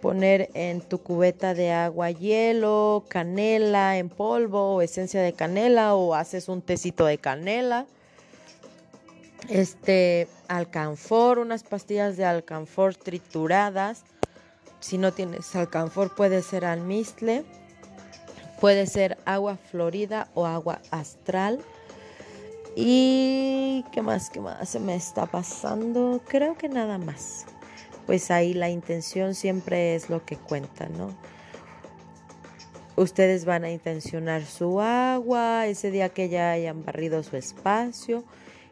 poner 0.00 0.50
en 0.54 0.80
tu 0.80 0.98
cubeta 0.98 1.54
de 1.54 1.70
agua 1.70 2.10
hielo, 2.10 3.04
canela 3.08 3.96
en 3.98 4.08
polvo 4.08 4.74
o 4.74 4.82
esencia 4.82 5.22
de 5.22 5.32
canela 5.32 5.94
o 5.94 6.14
haces 6.14 6.48
un 6.48 6.60
tecito 6.60 7.06
de 7.06 7.18
canela. 7.18 7.86
Este 9.48 10.28
alcanfor, 10.48 11.38
unas 11.38 11.62
pastillas 11.62 12.16
de 12.16 12.24
alcanfor 12.24 12.96
trituradas. 12.96 14.04
Si 14.80 14.98
no 14.98 15.12
tienes 15.12 15.54
alcanfor 15.54 16.14
puede 16.16 16.42
ser 16.42 16.64
almizcle, 16.64 17.44
puede 18.62 18.86
ser 18.86 19.18
agua 19.24 19.56
florida 19.56 20.28
o 20.34 20.46
agua 20.46 20.80
astral. 20.92 21.58
¿Y 22.76 23.84
qué 23.90 24.02
más? 24.02 24.30
¿Qué 24.30 24.40
más 24.40 24.68
se 24.68 24.78
me 24.78 24.94
está 24.94 25.26
pasando? 25.26 26.20
Creo 26.28 26.56
que 26.56 26.68
nada 26.68 26.96
más 26.96 27.44
pues 28.06 28.30
ahí 28.30 28.54
la 28.54 28.70
intención 28.70 29.34
siempre 29.34 29.96
es 29.96 30.10
lo 30.10 30.24
que 30.24 30.36
cuenta, 30.36 30.88
¿no? 30.88 31.08
Ustedes 32.94 33.46
van 33.46 33.64
a 33.64 33.70
intencionar 33.72 34.44
su 34.44 34.80
agua 34.80 35.66
ese 35.66 35.90
día 35.90 36.10
que 36.10 36.28
ya 36.28 36.52
hayan 36.52 36.84
barrido 36.84 37.24
su 37.24 37.36
espacio 37.36 38.22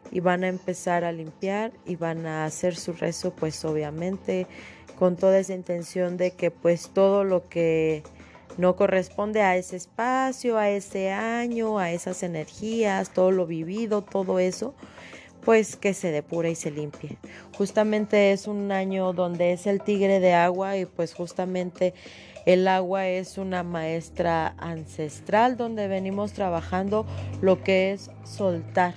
y 0.09 0.21
van 0.21 0.45
a 0.45 0.47
empezar 0.47 1.03
a 1.03 1.11
limpiar 1.11 1.73
y 1.85 1.97
van 1.97 2.25
a 2.27 2.45
hacer 2.45 2.77
su 2.77 2.93
rezo 2.93 3.33
pues 3.33 3.65
obviamente 3.65 4.47
con 4.97 5.17
toda 5.17 5.37
esa 5.37 5.53
intención 5.53 6.15
de 6.15 6.31
que 6.31 6.49
pues 6.49 6.91
todo 6.93 7.25
lo 7.25 7.49
que 7.49 8.03
no 8.57 8.75
corresponde 8.75 9.41
a 9.41 9.55
ese 9.55 9.75
espacio, 9.75 10.57
a 10.57 10.69
ese 10.69 11.11
año, 11.11 11.79
a 11.79 11.91
esas 11.91 12.23
energías, 12.23 13.11
todo 13.13 13.31
lo 13.31 13.45
vivido, 13.45 14.01
todo 14.01 14.39
eso, 14.39 14.73
pues 15.43 15.75
que 15.75 15.93
se 15.93 16.11
depure 16.11 16.51
y 16.51 16.55
se 16.55 16.71
limpie. 16.71 17.17
Justamente 17.57 18.31
es 18.31 18.47
un 18.47 18.71
año 18.71 19.13
donde 19.13 19.53
es 19.53 19.67
el 19.67 19.81
tigre 19.81 20.19
de 20.19 20.33
agua 20.33 20.77
y 20.77 20.85
pues 20.85 21.13
justamente 21.13 21.93
el 22.45 22.67
agua 22.67 23.07
es 23.07 23.37
una 23.37 23.63
maestra 23.63 24.55
ancestral 24.57 25.57
donde 25.57 25.87
venimos 25.87 26.33
trabajando 26.33 27.05
lo 27.41 27.63
que 27.63 27.91
es 27.91 28.11
soltar. 28.23 28.95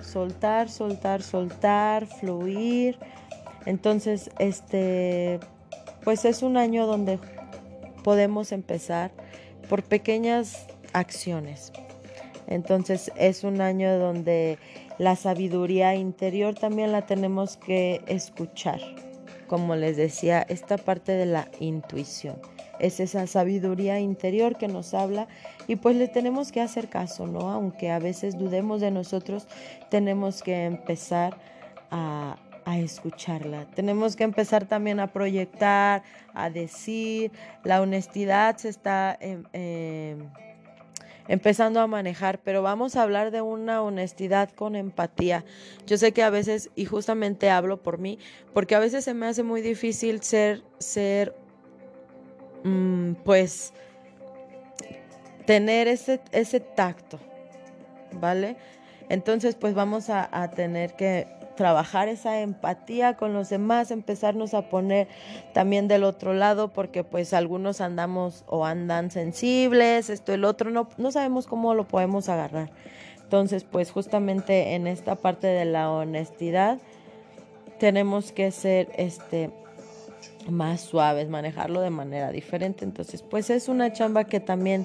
Soltar, 0.00 0.68
soltar, 0.68 1.22
soltar, 1.22 2.06
fluir. 2.06 2.98
Entonces, 3.64 4.30
este 4.38 5.40
pues 6.04 6.24
es 6.24 6.42
un 6.42 6.56
año 6.56 6.86
donde 6.86 7.18
podemos 8.02 8.52
empezar 8.52 9.12
por 9.68 9.82
pequeñas 9.82 10.66
acciones. 10.92 11.72
Entonces 12.46 13.12
es 13.16 13.44
un 13.44 13.60
año 13.60 13.98
donde 13.98 14.58
la 14.98 15.16
sabiduría 15.16 15.94
interior 15.94 16.54
también 16.54 16.92
la 16.92 17.06
tenemos 17.06 17.56
que 17.56 18.02
escuchar. 18.06 18.80
Como 19.46 19.76
les 19.76 19.96
decía, 19.96 20.44
esta 20.48 20.78
parte 20.78 21.12
de 21.12 21.26
la 21.26 21.48
intuición 21.60 22.36
es 22.82 23.00
esa 23.00 23.26
sabiduría 23.26 24.00
interior 24.00 24.58
que 24.58 24.68
nos 24.68 24.92
habla 24.92 25.28
y 25.68 25.76
pues 25.76 25.96
le 25.96 26.08
tenemos 26.08 26.52
que 26.52 26.60
hacer 26.60 26.88
caso, 26.88 27.26
¿no? 27.26 27.50
Aunque 27.50 27.90
a 27.90 27.98
veces 27.98 28.36
dudemos 28.36 28.80
de 28.80 28.90
nosotros, 28.90 29.46
tenemos 29.88 30.42
que 30.42 30.64
empezar 30.64 31.36
a, 31.90 32.36
escucharla. 32.66 33.66
Tenemos 33.70 34.16
que 34.16 34.24
empezar 34.24 34.66
también 34.66 35.00
a 35.00 35.12
proyectar, 35.12 36.02
a 36.34 36.50
decir. 36.50 37.32
La 37.64 37.80
honestidad 37.80 38.56
se 38.56 38.68
está... 38.68 39.18
Eh, 39.20 40.16
empezando 41.28 41.80
a 41.80 41.86
manejar, 41.86 42.40
pero 42.40 42.62
vamos 42.62 42.96
a 42.96 43.02
hablar 43.02 43.30
de 43.30 43.40
una 43.40 43.82
honestidad 43.82 44.50
con 44.50 44.76
empatía. 44.76 45.44
Yo 45.86 45.96
sé 45.96 46.12
que 46.12 46.22
a 46.22 46.30
veces, 46.30 46.70
y 46.74 46.84
justamente 46.84 47.50
hablo 47.50 47.82
por 47.82 47.98
mí, 47.98 48.18
porque 48.52 48.74
a 48.74 48.78
veces 48.78 49.04
se 49.04 49.14
me 49.14 49.26
hace 49.26 49.42
muy 49.42 49.60
difícil 49.60 50.22
ser, 50.22 50.62
ser, 50.78 51.34
mm, 52.64 53.14
pues, 53.24 53.72
tener 55.46 55.88
ese, 55.88 56.20
ese 56.32 56.60
tacto, 56.60 57.18
¿vale? 58.12 58.56
Entonces, 59.08 59.54
pues 59.56 59.74
vamos 59.74 60.10
a, 60.10 60.28
a 60.32 60.50
tener 60.50 60.94
que 60.94 61.26
trabajar 61.62 62.08
esa 62.08 62.40
empatía 62.40 63.14
con 63.14 63.34
los 63.34 63.48
demás, 63.48 63.92
empezarnos 63.92 64.52
a 64.52 64.62
poner 64.62 65.06
también 65.52 65.86
del 65.86 66.02
otro 66.02 66.34
lado, 66.34 66.72
porque 66.72 67.04
pues 67.04 67.32
algunos 67.32 67.80
andamos 67.80 68.42
o 68.48 68.66
andan 68.66 69.12
sensibles, 69.12 70.10
esto, 70.10 70.34
el 70.34 70.44
otro, 70.44 70.72
no, 70.72 70.88
no 70.98 71.12
sabemos 71.12 71.46
cómo 71.46 71.74
lo 71.74 71.86
podemos 71.86 72.28
agarrar. 72.28 72.72
Entonces, 73.22 73.62
pues 73.62 73.92
justamente 73.92 74.74
en 74.74 74.88
esta 74.88 75.14
parte 75.14 75.46
de 75.46 75.64
la 75.64 75.88
honestidad 75.88 76.78
tenemos 77.78 78.32
que 78.32 78.50
ser 78.50 78.90
este 78.96 79.50
más 80.50 80.80
suaves, 80.80 81.28
manejarlo 81.28 81.80
de 81.80 81.90
manera 81.90 82.32
diferente. 82.32 82.84
Entonces, 82.84 83.22
pues 83.22 83.50
es 83.50 83.68
una 83.68 83.92
chamba 83.92 84.24
que 84.24 84.40
también 84.40 84.84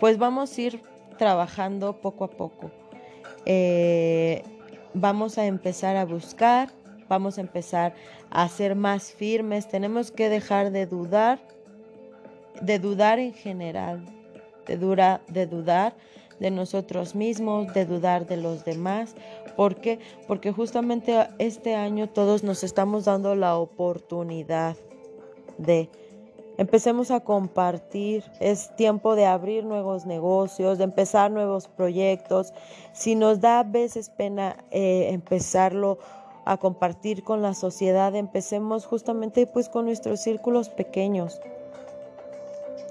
pues 0.00 0.18
vamos 0.18 0.58
a 0.58 0.60
ir 0.60 0.82
trabajando 1.16 2.02
poco 2.02 2.24
a 2.24 2.30
poco. 2.30 2.70
Eh, 3.46 4.42
vamos 4.94 5.38
a 5.38 5.46
empezar 5.46 5.96
a 5.96 6.04
buscar, 6.04 6.70
vamos 7.08 7.38
a 7.38 7.42
empezar 7.42 7.94
a 8.30 8.48
ser 8.48 8.74
más 8.74 9.12
firmes, 9.12 9.68
tenemos 9.68 10.10
que 10.10 10.28
dejar 10.28 10.70
de 10.70 10.86
dudar, 10.86 11.40
de 12.60 12.78
dudar 12.78 13.18
en 13.18 13.34
general, 13.34 14.04
de, 14.66 14.76
dura, 14.76 15.20
de 15.28 15.46
dudar 15.46 15.94
de 16.40 16.50
nosotros 16.50 17.14
mismos, 17.14 17.72
de 17.74 17.86
dudar 17.86 18.26
de 18.26 18.36
los 18.36 18.64
demás. 18.64 19.14
¿Por 19.56 19.76
qué? 19.76 19.98
Porque 20.26 20.52
justamente 20.52 21.28
este 21.38 21.74
año 21.74 22.08
todos 22.08 22.42
nos 22.42 22.64
estamos 22.64 23.04
dando 23.04 23.34
la 23.34 23.56
oportunidad 23.56 24.76
de 25.58 25.88
Empecemos 26.56 27.10
a 27.10 27.20
compartir, 27.20 28.22
es 28.38 28.74
tiempo 28.76 29.16
de 29.16 29.26
abrir 29.26 29.64
nuevos 29.64 30.06
negocios, 30.06 30.78
de 30.78 30.84
empezar 30.84 31.30
nuevos 31.32 31.66
proyectos. 31.66 32.52
Si 32.92 33.16
nos 33.16 33.40
da 33.40 33.60
a 33.60 33.64
veces 33.64 34.08
pena 34.08 34.56
eh, 34.70 35.08
empezarlo 35.10 35.98
a 36.44 36.56
compartir 36.58 37.24
con 37.24 37.42
la 37.42 37.54
sociedad, 37.54 38.14
empecemos 38.14 38.86
justamente 38.86 39.48
pues 39.48 39.68
con 39.68 39.86
nuestros 39.86 40.20
círculos 40.20 40.68
pequeños. 40.68 41.40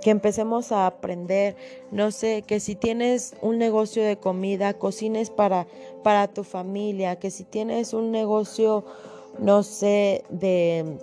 Que 0.01 0.09
empecemos 0.09 0.73
a 0.73 0.85
aprender, 0.85 1.55
no 1.89 2.11
sé, 2.11 2.41
que 2.41 2.59
si 2.59 2.75
tienes 2.75 3.33
un 3.41 3.57
negocio 3.57 4.03
de 4.03 4.17
comida, 4.17 4.73
cocines 4.73 5.29
para, 5.29 5.67
para 6.03 6.27
tu 6.27 6.43
familia, 6.43 7.15
que 7.15 7.31
si 7.31 7.45
tienes 7.45 7.93
un 7.93 8.11
negocio, 8.11 8.83
no 9.39 9.63
sé, 9.63 10.25
de 10.29 10.97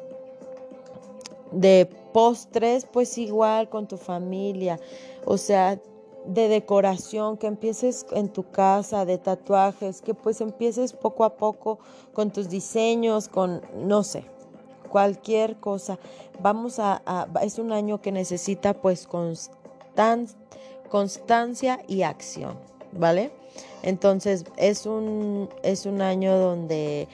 de 1.52 1.88
postres, 2.12 2.86
pues 2.86 3.18
igual 3.18 3.68
con 3.68 3.86
tu 3.86 3.96
familia, 3.96 4.78
o 5.24 5.36
sea, 5.36 5.80
de 6.26 6.48
decoración, 6.48 7.36
que 7.36 7.46
empieces 7.46 8.06
en 8.12 8.28
tu 8.28 8.50
casa, 8.50 9.04
de 9.04 9.18
tatuajes, 9.18 10.02
que 10.02 10.14
pues 10.14 10.40
empieces 10.40 10.92
poco 10.92 11.24
a 11.24 11.36
poco 11.36 11.78
con 12.12 12.30
tus 12.30 12.48
diseños, 12.48 13.28
con, 13.28 13.62
no 13.74 14.02
sé, 14.02 14.24
cualquier 14.90 15.56
cosa. 15.56 15.98
Vamos 16.40 16.78
a, 16.78 17.02
es 17.42 17.58
un 17.58 17.72
año 17.72 18.00
que 18.02 18.12
necesita 18.12 18.74
pues 18.74 19.08
constancia 20.88 21.80
y 21.88 22.02
acción, 22.02 22.58
¿vale? 22.92 23.30
Entonces 23.82 24.44
es 24.56 24.86
un, 24.86 25.48
es 25.62 25.86
un 25.86 26.02
año 26.02 26.38
donde 26.38 27.08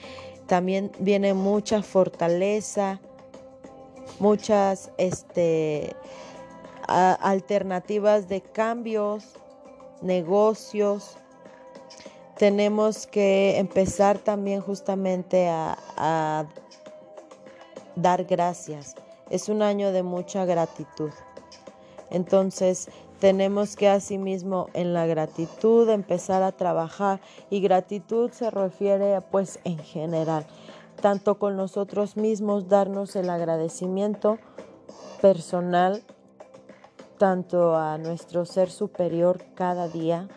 también 0.47 0.91
viene 0.99 1.33
mucha 1.33 1.81
fortaleza, 1.81 2.99
muchas 4.19 4.91
este, 4.97 5.95
alternativas 6.87 8.27
de 8.27 8.41
cambios, 8.41 9.35
negocios. 10.01 11.17
Tenemos 12.37 13.07
que 13.07 13.57
empezar 13.57 14.19
también 14.19 14.61
justamente 14.61 15.47
a, 15.47 15.77
a 15.97 16.45
dar 17.95 18.23
gracias. 18.25 18.95
Es 19.29 19.49
un 19.49 19.61
año 19.61 19.91
de 19.91 20.03
mucha 20.03 20.45
gratitud. 20.45 21.11
Entonces, 22.09 22.89
tenemos 23.19 23.75
que 23.75 23.89
asimismo 23.89 24.69
en 24.73 24.93
la 24.93 25.07
gratitud 25.07 25.89
empezar 25.89 26.43
a 26.43 26.51
trabajar 26.51 27.19
y 27.49 27.61
gratitud 27.61 28.31
se 28.31 28.51
refiere 28.51 29.19
pues 29.21 29.59
en 29.63 29.79
general 29.79 30.45
tanto 31.01 31.39
con 31.39 31.55
nosotros 31.55 32.17
mismos, 32.17 32.67
darnos 32.67 33.15
el 33.15 33.29
agradecimiento 33.29 34.37
personal, 35.21 36.03
tanto 37.17 37.75
a 37.75 37.97
nuestro 37.97 38.45
ser 38.45 38.69
superior 38.69 39.43
cada 39.55 39.87
día. 39.87 40.27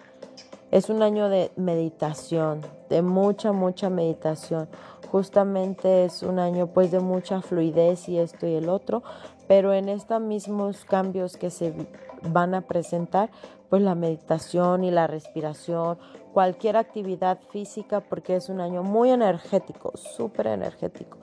Es 0.71 0.89
un 0.89 1.03
año 1.03 1.29
de 1.29 1.51
meditación, 1.57 2.61
de 2.89 3.03
mucha, 3.03 3.53
mucha 3.53 3.91
meditación. 3.91 4.69
Justamente 5.11 6.05
es 6.05 6.23
un 6.23 6.39
año 6.39 6.69
pues 6.69 6.93
de 6.93 7.01
mucha 7.01 7.43
fluidez 7.43 8.09
y 8.09 8.19
esto 8.19 8.47
y 8.47 8.55
el 8.55 8.69
otro, 8.69 9.03
pero 9.49 9.75
en 9.75 9.89
estos 9.89 10.21
mismos 10.21 10.85
cambios 10.85 11.37
que 11.37 11.51
se 11.51 11.75
van 12.23 12.55
a 12.55 12.61
presentar, 12.61 13.31
pues 13.71 13.83
la 13.83 13.95
meditación 13.95 14.85
y 14.85 14.91
la 14.91 15.07
respiración, 15.07 15.97
cualquier 16.35 16.77
actividad 16.77 17.39
física, 17.51 18.01
porque 18.01 18.35
es 18.37 18.49
un 18.49 18.61
año 18.61 18.83
muy 18.83 19.11
energético, 19.11 19.97
súper 19.97 20.49
energético. 20.49 21.19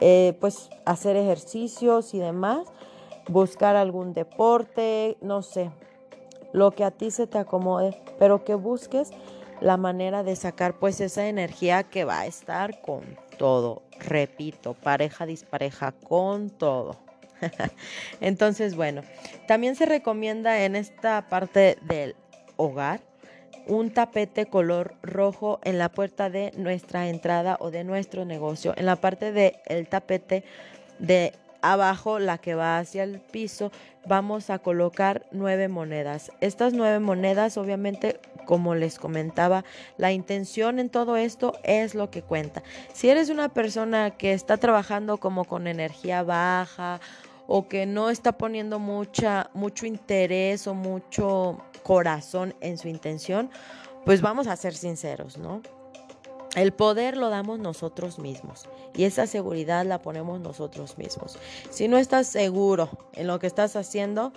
Eh, 0.00 0.36
pues 0.40 0.68
hacer 0.84 1.16
ejercicios 1.16 2.12
y 2.12 2.18
demás, 2.18 2.68
buscar 3.28 3.76
algún 3.76 4.12
deporte, 4.12 5.16
no 5.22 5.40
sé, 5.40 5.70
lo 6.52 6.70
que 6.72 6.84
a 6.84 6.90
ti 6.90 7.10
se 7.10 7.26
te 7.26 7.38
acomode, 7.38 7.96
pero 8.18 8.44
que 8.44 8.54
busques 8.54 9.10
la 9.62 9.78
manera 9.78 10.22
de 10.22 10.36
sacar 10.36 10.78
pues 10.78 11.00
esa 11.00 11.26
energía 11.26 11.82
que 11.84 12.04
va 12.04 12.20
a 12.20 12.26
estar 12.26 12.82
con 12.82 13.02
todo. 13.38 13.82
Repito, 13.98 14.74
pareja 14.74 15.24
dispareja 15.24 15.92
con 15.92 16.50
todo. 16.50 17.05
Entonces, 18.20 18.74
bueno, 18.74 19.02
también 19.46 19.76
se 19.76 19.86
recomienda 19.86 20.64
en 20.64 20.76
esta 20.76 21.28
parte 21.28 21.78
del 21.82 22.16
hogar 22.56 23.00
un 23.66 23.90
tapete 23.90 24.46
color 24.46 24.94
rojo 25.02 25.58
en 25.64 25.78
la 25.78 25.88
puerta 25.88 26.30
de 26.30 26.52
nuestra 26.56 27.08
entrada 27.08 27.56
o 27.60 27.70
de 27.70 27.84
nuestro 27.84 28.24
negocio. 28.24 28.74
En 28.76 28.86
la 28.86 28.96
parte 28.96 29.32
del 29.32 29.88
tapete 29.88 30.44
de 30.98 31.32
abajo, 31.62 32.18
la 32.18 32.38
que 32.38 32.54
va 32.54 32.78
hacia 32.78 33.02
el 33.02 33.18
piso, 33.18 33.72
vamos 34.06 34.50
a 34.50 34.60
colocar 34.60 35.26
nueve 35.32 35.68
monedas. 35.68 36.30
Estas 36.40 36.72
nueve 36.72 37.00
monedas, 37.00 37.56
obviamente, 37.56 38.20
como 38.44 38.76
les 38.76 38.98
comentaba, 38.98 39.64
la 39.96 40.12
intención 40.12 40.78
en 40.78 40.88
todo 40.88 41.16
esto 41.16 41.58
es 41.64 41.96
lo 41.96 42.10
que 42.10 42.22
cuenta. 42.22 42.62
Si 42.92 43.08
eres 43.08 43.30
una 43.30 43.48
persona 43.48 44.12
que 44.12 44.32
está 44.32 44.58
trabajando 44.58 45.18
como 45.18 45.44
con 45.44 45.66
energía 45.66 46.22
baja 46.22 47.00
o 47.46 47.68
que 47.68 47.86
no 47.86 48.10
está 48.10 48.32
poniendo 48.32 48.78
mucha, 48.78 49.50
mucho 49.54 49.86
interés 49.86 50.66
o 50.66 50.74
mucho 50.74 51.58
corazón 51.82 52.54
en 52.60 52.78
su 52.78 52.88
intención, 52.88 53.50
pues 54.04 54.20
vamos 54.20 54.46
a 54.46 54.56
ser 54.56 54.74
sinceros, 54.74 55.38
¿no? 55.38 55.62
El 56.54 56.72
poder 56.72 57.16
lo 57.16 57.28
damos 57.28 57.58
nosotros 57.58 58.18
mismos 58.18 58.66
y 58.94 59.04
esa 59.04 59.26
seguridad 59.26 59.84
la 59.84 60.00
ponemos 60.00 60.40
nosotros 60.40 60.96
mismos. 60.96 61.38
Si 61.70 61.86
no 61.86 61.98
estás 61.98 62.26
seguro 62.26 62.88
en 63.12 63.26
lo 63.26 63.38
que 63.38 63.46
estás 63.46 63.76
haciendo, 63.76 64.32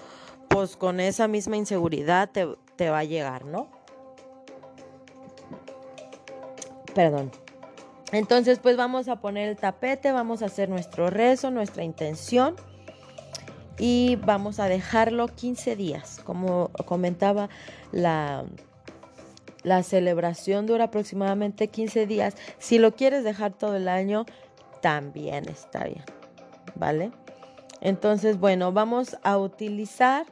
pues 0.50 0.76
con 0.76 1.00
esa 1.00 1.28
misma 1.28 1.56
inseguridad 1.56 2.30
te, 2.30 2.48
te 2.76 2.89
va 2.89 3.00
a 3.00 3.04
llegar, 3.06 3.45
¿no? 3.45 3.67
Perdón. 6.93 7.32
Entonces, 8.12 8.60
pues 8.60 8.76
vamos 8.76 9.08
a 9.08 9.22
poner 9.22 9.48
el 9.48 9.56
tapete, 9.56 10.12
vamos 10.12 10.41
a 10.41 10.48
hacer 10.48 10.67
nuestro 10.67 11.12
rezo, 11.12 11.52
nuestra 11.52 11.84
intención 11.84 12.56
y 13.79 14.17
vamos 14.17 14.59
a 14.59 14.67
dejarlo 14.67 15.27
15 15.27 15.75
días. 15.75 16.19
Como 16.23 16.69
comentaba, 16.85 17.49
la, 17.91 18.45
la 19.63 19.83
celebración 19.83 20.67
dura 20.67 20.85
aproximadamente 20.85 21.69
15 21.69 22.05
días. 22.05 22.35
Si 22.59 22.77
lo 22.77 22.93
quieres 22.95 23.23
dejar 23.23 23.53
todo 23.53 23.77
el 23.77 23.87
año, 23.87 24.25
también 24.81 25.47
está 25.47 25.85
bien, 25.85 26.03
¿vale? 26.75 27.11
Entonces, 27.81 28.39
bueno, 28.39 28.71
vamos 28.73 29.17
a 29.23 29.37
utilizar 29.37 30.25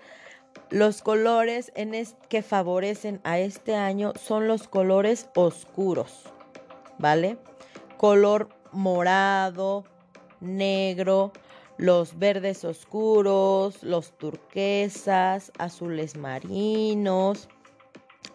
los 0.69 1.01
colores 1.01 1.71
en 1.75 1.93
que 2.27 2.41
favorecen 2.41 3.21
a 3.23 3.39
este 3.39 3.75
año 3.75 4.11
son 4.21 4.47
los 4.47 4.67
colores 4.67 5.29
oscuros, 5.35 6.25
¿vale? 6.97 7.37
Color 7.95 8.49
morado, 8.73 9.85
negro, 10.41 11.31
los 11.77 12.17
verdes 12.17 12.65
oscuros, 12.65 13.83
los 13.83 14.17
turquesas, 14.17 15.51
azules 15.57 16.17
marinos, 16.17 17.47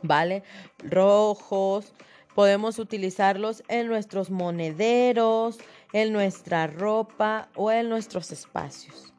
¿vale? 0.02 0.42
Rojos. 0.78 1.92
Podemos 2.34 2.78
utilizarlos 2.78 3.62
en 3.68 3.88
nuestros 3.88 4.30
monederos, 4.30 5.58
en 5.92 6.12
nuestra 6.12 6.66
ropa 6.66 7.48
o 7.56 7.70
en 7.70 7.88
nuestros 7.88 8.32
espacios. 8.32 9.12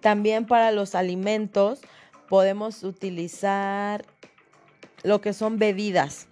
También 0.00 0.46
para 0.46 0.70
los 0.70 0.94
alimentos 0.94 1.80
podemos 2.28 2.82
utilizar 2.82 4.06
lo 5.02 5.20
que 5.20 5.32
son 5.32 5.58
bebidas, 5.58 6.28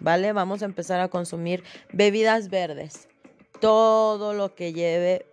¿vale? 0.00 0.32
Vamos 0.32 0.62
a 0.62 0.66
empezar 0.66 1.00
a 1.00 1.08
consumir 1.08 1.62
bebidas 1.92 2.48
verdes. 2.48 3.08
Todo 3.60 4.32
lo 4.32 4.54
que 4.54 4.72
lleve 4.72 5.26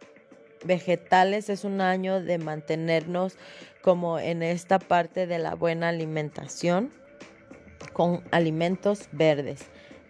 vegetales 0.65 1.49
es 1.49 1.63
un 1.63 1.81
año 1.81 2.21
de 2.21 2.37
mantenernos 2.37 3.37
como 3.81 4.19
en 4.19 4.43
esta 4.43 4.79
parte 4.79 5.27
de 5.27 5.39
la 5.39 5.55
buena 5.55 5.89
alimentación 5.89 6.91
con 7.93 8.23
alimentos 8.31 9.07
verdes, 9.11 9.61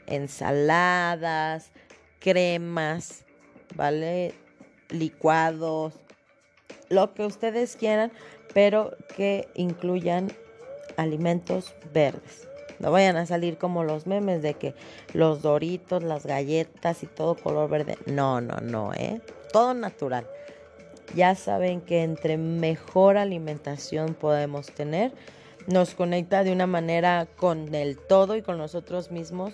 ensaladas, 0.07 1.71
cremas, 2.19 3.25
¿vale? 3.75 4.33
Licuados, 4.89 5.93
lo 6.89 7.13
que 7.13 7.25
ustedes 7.25 7.75
quieran, 7.75 8.11
pero 8.53 8.95
que 9.15 9.47
incluyan 9.55 10.31
alimentos 10.97 11.75
verdes. 11.93 12.47
No 12.79 12.91
vayan 12.91 13.15
a 13.15 13.25
salir 13.25 13.57
como 13.57 13.83
los 13.83 14.05
memes 14.05 14.41
de 14.41 14.55
que 14.55 14.73
los 15.13 15.41
doritos, 15.41 16.03
las 16.03 16.25
galletas 16.25 17.03
y 17.03 17.07
todo 17.07 17.35
color 17.35 17.69
verde. 17.69 17.97
No, 18.05 18.41
no, 18.41 18.57
no, 18.57 18.93
¿eh? 18.93 19.21
Todo 19.55 19.73
natural. 19.73 20.27
Ya 21.15 21.33
saben 21.33 21.79
que 21.79 22.03
entre 22.03 22.35
mejor 22.35 23.15
alimentación 23.15 24.13
podemos 24.13 24.67
tener, 24.67 25.13
nos 25.65 25.95
conecta 25.95 26.43
de 26.43 26.51
una 26.51 26.67
manera 26.67 27.25
con 27.37 27.73
el 27.73 27.97
todo 27.97 28.35
y 28.35 28.41
con 28.41 28.57
nosotros 28.57 29.11
mismos, 29.11 29.53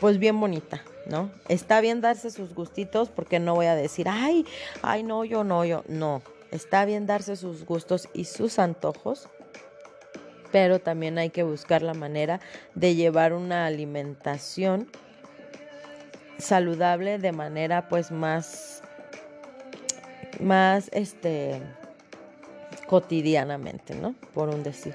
pues 0.00 0.18
bien 0.18 0.38
bonita, 0.38 0.82
¿no? 1.06 1.30
Está 1.48 1.80
bien 1.80 2.02
darse 2.02 2.30
sus 2.30 2.54
gustitos 2.54 3.08
porque 3.08 3.38
no 3.38 3.54
voy 3.54 3.64
a 3.64 3.74
decir, 3.74 4.06
ay, 4.06 4.44
ay, 4.82 5.02
no, 5.02 5.24
yo 5.24 5.44
no, 5.44 5.64
yo, 5.64 5.82
no. 5.88 6.20
Está 6.50 6.84
bien 6.84 7.06
darse 7.06 7.36
sus 7.36 7.64
gustos 7.64 8.10
y 8.12 8.26
sus 8.26 8.58
antojos, 8.58 9.30
pero 10.52 10.78
también 10.78 11.16
hay 11.16 11.30
que 11.30 11.42
buscar 11.42 11.80
la 11.80 11.94
manera 11.94 12.38
de 12.74 12.94
llevar 12.94 13.32
una 13.32 13.64
alimentación 13.64 14.90
saludable 16.38 17.18
de 17.18 17.32
manera 17.32 17.88
pues 17.88 18.10
más 18.10 18.73
más 20.40 20.90
este 20.92 21.60
cotidianamente, 22.86 23.94
¿no? 23.94 24.14
Por 24.34 24.48
un 24.48 24.62
decir. 24.62 24.94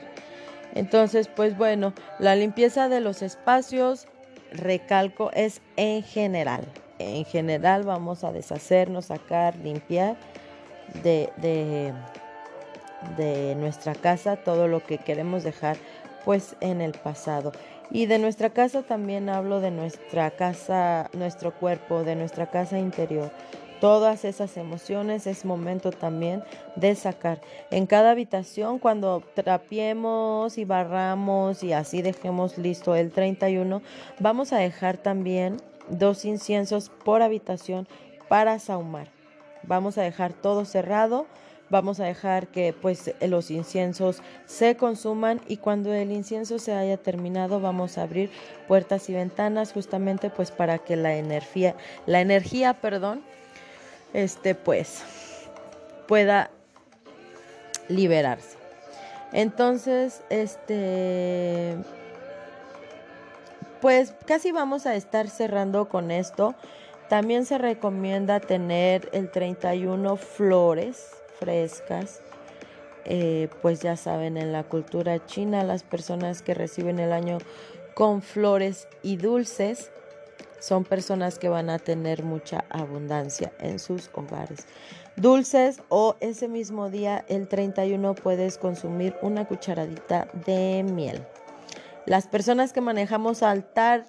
Entonces, 0.75 1.27
pues 1.27 1.57
bueno, 1.57 1.93
la 2.19 2.35
limpieza 2.35 2.89
de 2.89 2.99
los 2.99 3.21
espacios, 3.21 4.07
recalco, 4.51 5.31
es 5.33 5.61
en 5.75 6.03
general. 6.03 6.65
En 6.99 7.25
general 7.25 7.83
vamos 7.83 8.23
a 8.23 8.31
deshacernos, 8.31 9.05
sacar, 9.05 9.55
limpiar 9.57 10.17
de, 11.03 11.31
de, 11.37 11.93
de 13.17 13.55
nuestra 13.55 13.95
casa 13.95 14.35
todo 14.37 14.67
lo 14.67 14.83
que 14.83 14.97
queremos 14.97 15.43
dejar 15.43 15.77
pues 16.25 16.55
en 16.59 16.81
el 16.81 16.91
pasado. 16.91 17.51
Y 17.91 18.05
de 18.05 18.19
nuestra 18.19 18.51
casa 18.51 18.83
también 18.83 19.29
hablo 19.29 19.61
de 19.61 19.71
nuestra 19.71 20.29
casa, 20.29 21.09
nuestro 21.13 21.55
cuerpo, 21.55 22.03
de 22.03 22.15
nuestra 22.15 22.45
casa 22.47 22.77
interior 22.77 23.31
todas 23.79 24.25
esas 24.25 24.57
emociones 24.57 25.27
es 25.27 25.45
momento 25.45 25.91
también 25.91 26.43
de 26.75 26.95
sacar. 26.95 27.41
En 27.71 27.85
cada 27.85 28.11
habitación, 28.11 28.79
cuando 28.79 29.23
trapiemos 29.33 30.57
y 30.57 30.65
barramos 30.65 31.63
y 31.63 31.73
así 31.73 32.01
dejemos 32.01 32.57
listo 32.57 32.95
el 32.95 33.11
31, 33.11 33.81
vamos 34.19 34.53
a 34.53 34.57
dejar 34.57 34.97
también 34.97 35.57
dos 35.89 36.25
inciensos 36.25 36.89
por 37.03 37.21
habitación 37.21 37.87
para 38.27 38.59
saumar. 38.59 39.07
Vamos 39.63 39.97
a 39.97 40.01
dejar 40.01 40.33
todo 40.33 40.65
cerrado. 40.65 41.25
Vamos 41.71 41.99
a 41.99 42.05
dejar 42.05 42.47
que 42.47 42.73
pues 42.73 43.13
los 43.21 43.51
inciensos 43.51 44.23
se 44.47 44.75
consuman 44.75 45.39
y 45.47 45.57
cuando 45.57 45.93
el 45.93 46.11
incienso 46.11 46.57
se 46.57 46.73
haya 46.73 46.97
terminado 46.97 47.59
vamos 47.59 47.99
a 47.99 48.01
abrir 48.01 48.31
puertas 48.67 49.07
y 49.07 49.13
ventanas 49.13 49.71
justamente 49.71 50.31
pues 50.31 50.49
para 50.49 50.79
que 50.79 50.95
la 50.95 51.15
energía 51.15 51.75
la 52.07 52.21
energía, 52.21 52.73
perdón, 52.73 53.21
este 54.13 54.55
pues 54.55 55.03
pueda 56.07 56.49
liberarse. 57.87 58.57
Entonces, 59.31 60.21
este 60.29 61.77
pues 63.81 64.13
casi 64.25 64.51
vamos 64.51 64.85
a 64.85 64.95
estar 64.95 65.29
cerrando 65.29 65.87
con 65.87 66.11
esto. 66.11 66.55
También 67.07 67.45
se 67.45 67.57
recomienda 67.57 68.39
tener 68.39 69.09
el 69.13 69.31
31 69.31 70.17
flores 70.17 71.07
frescas. 71.39 72.21
Eh, 73.05 73.47
pues 73.61 73.79
ya 73.79 73.95
saben, 73.95 74.37
en 74.37 74.51
la 74.51 74.63
cultura 74.63 75.25
china 75.25 75.63
las 75.63 75.83
personas 75.83 76.41
que 76.41 76.53
reciben 76.53 76.99
el 76.99 77.13
año 77.13 77.39
con 77.95 78.21
flores 78.21 78.87
y 79.01 79.17
dulces 79.17 79.91
son 80.59 80.83
personas 80.83 81.39
que 81.39 81.49
van 81.49 81.69
a 81.69 81.79
tener 81.79 82.23
mucha 82.23 82.65
abundancia 82.69 83.51
en 83.59 83.79
sus 83.79 84.09
hogares. 84.13 84.65
Dulces 85.15 85.81
o 85.89 86.15
ese 86.19 86.47
mismo 86.47 86.89
día, 86.89 87.25
el 87.27 87.47
31, 87.47 88.15
puedes 88.15 88.57
consumir 88.57 89.15
una 89.21 89.45
cucharadita 89.45 90.27
de 90.45 90.83
miel. 90.83 91.25
Las 92.05 92.27
personas 92.27 92.73
que 92.73 92.81
manejamos 92.81 93.43
altar, 93.43 94.05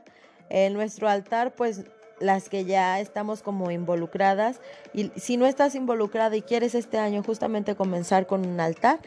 en 0.49 0.75
nuestro 0.75 1.09
altar, 1.09 1.53
pues 1.55 1.85
las 2.21 2.49
que 2.49 2.65
ya 2.65 3.01
estamos 3.01 3.43
como 3.43 3.71
involucradas. 3.71 4.61
Y 4.93 5.11
si 5.17 5.37
no 5.37 5.47
estás 5.47 5.75
involucrada 5.75 6.37
y 6.37 6.43
quieres 6.43 6.75
este 6.75 6.99
año 6.99 7.23
justamente 7.23 7.75
comenzar 7.75 8.27
con 8.27 8.47
un 8.47 8.61
altar, 8.61 9.01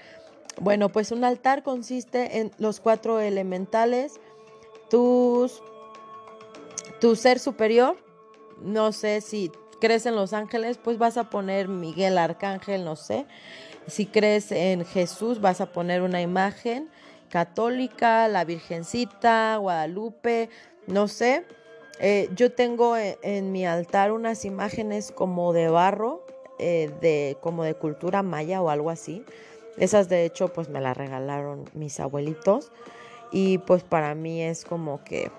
bueno, 0.59 0.89
pues 0.89 1.11
un 1.11 1.23
altar 1.23 1.63
consiste 1.63 2.39
en 2.39 2.51
los 2.57 2.79
cuatro 2.79 3.19
elementales, 3.19 4.19
tus, 4.89 5.63
tu 7.03 7.17
ser 7.17 7.37
superior, 7.37 7.97
no 8.61 8.93
sé 8.93 9.19
si 9.19 9.51
crees 9.81 10.05
en 10.05 10.15
los 10.15 10.31
ángeles, 10.31 10.79
pues 10.81 10.97
vas 10.97 11.17
a 11.17 11.29
poner 11.29 11.67
Miguel 11.67 12.17
Arcángel, 12.17 12.85
no 12.85 12.95
sé. 12.95 13.25
Si 13.87 14.05
crees 14.05 14.53
en 14.53 14.85
Jesús, 14.85 15.41
vas 15.41 15.59
a 15.59 15.65
poner 15.73 16.01
una 16.01 16.21
imagen 16.21 16.89
católica, 17.27 18.29
la 18.29 18.45
Virgencita, 18.45 19.57
Guadalupe, 19.57 20.49
no 20.87 21.09
sé. 21.09 21.45
Eh, 21.99 22.29
yo 22.37 22.53
tengo 22.53 22.95
e, 22.95 23.19
en, 23.21 23.51
mi 23.51 23.65
altar 23.65 24.13
unas 24.13 24.45
imágenes 24.45 25.11
como 25.11 25.51
de 25.51 25.67
barro, 25.67 26.25
eh, 26.57 26.89
de, 27.01 27.35
como 27.41 27.65
de 27.65 27.73
cultura 27.75 28.23
maya 28.23 28.61
o 28.61 28.69
algo 28.69 28.89
así. 28.89 29.25
Esas 29.75 30.07
de 30.07 30.23
hecho 30.23 30.53
pues 30.53 30.69
me 30.69 30.79
las 30.79 30.95
regalaron 30.95 31.65
mis 31.73 31.99
abuelitos 31.99 32.71
y 33.29 33.57
pues 33.57 33.83
para 33.83 34.15
mí 34.15 34.41
es 34.41 34.63
como 34.63 35.03
que 35.03 35.31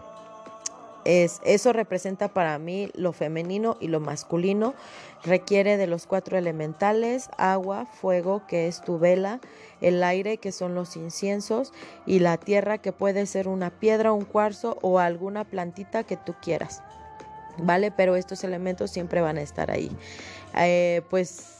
es, 1.05 1.40
eso 1.45 1.73
representa 1.73 2.29
para 2.29 2.59
mí 2.59 2.90
lo 2.95 3.12
femenino 3.12 3.77
y 3.81 3.88
lo 3.88 4.01
masculino. 4.01 4.75
Requiere 5.23 5.77
de 5.77 5.87
los 5.87 6.07
cuatro 6.07 6.37
elementales, 6.37 7.31
agua, 7.38 7.87
fuego, 7.87 8.47
que 8.47 8.67
es 8.67 8.81
tu 8.83 8.99
vela, 8.99 9.40
el 9.81 10.03
aire, 10.03 10.38
que 10.38 10.53
son 10.53 10.75
los 10.75 10.97
inciensos, 10.97 11.73
y 12.07 12.19
la 12.19 12.37
tierra, 12.37 12.79
que 12.79 12.93
puede 12.93 13.27
ser 13.27 13.49
una 13.49 13.71
piedra, 13.71 14.12
un 14.12 14.25
cuarzo 14.25 14.79
o 14.83 14.99
alguna 14.99 15.45
plantita 15.45 16.05
que 16.05 16.17
tú 16.17 16.35
quieras. 16.43 16.83
¿Vale? 17.59 17.93
Pero 17.93 18.17
estos 18.17 18.43
elementos 18.43 18.90
siempre 18.90 19.21
van 19.21 19.38
a 19.38 19.43
estar 19.43 19.71
ahí. 19.71 19.90
Eh, 20.57 21.03
pues 21.09 21.54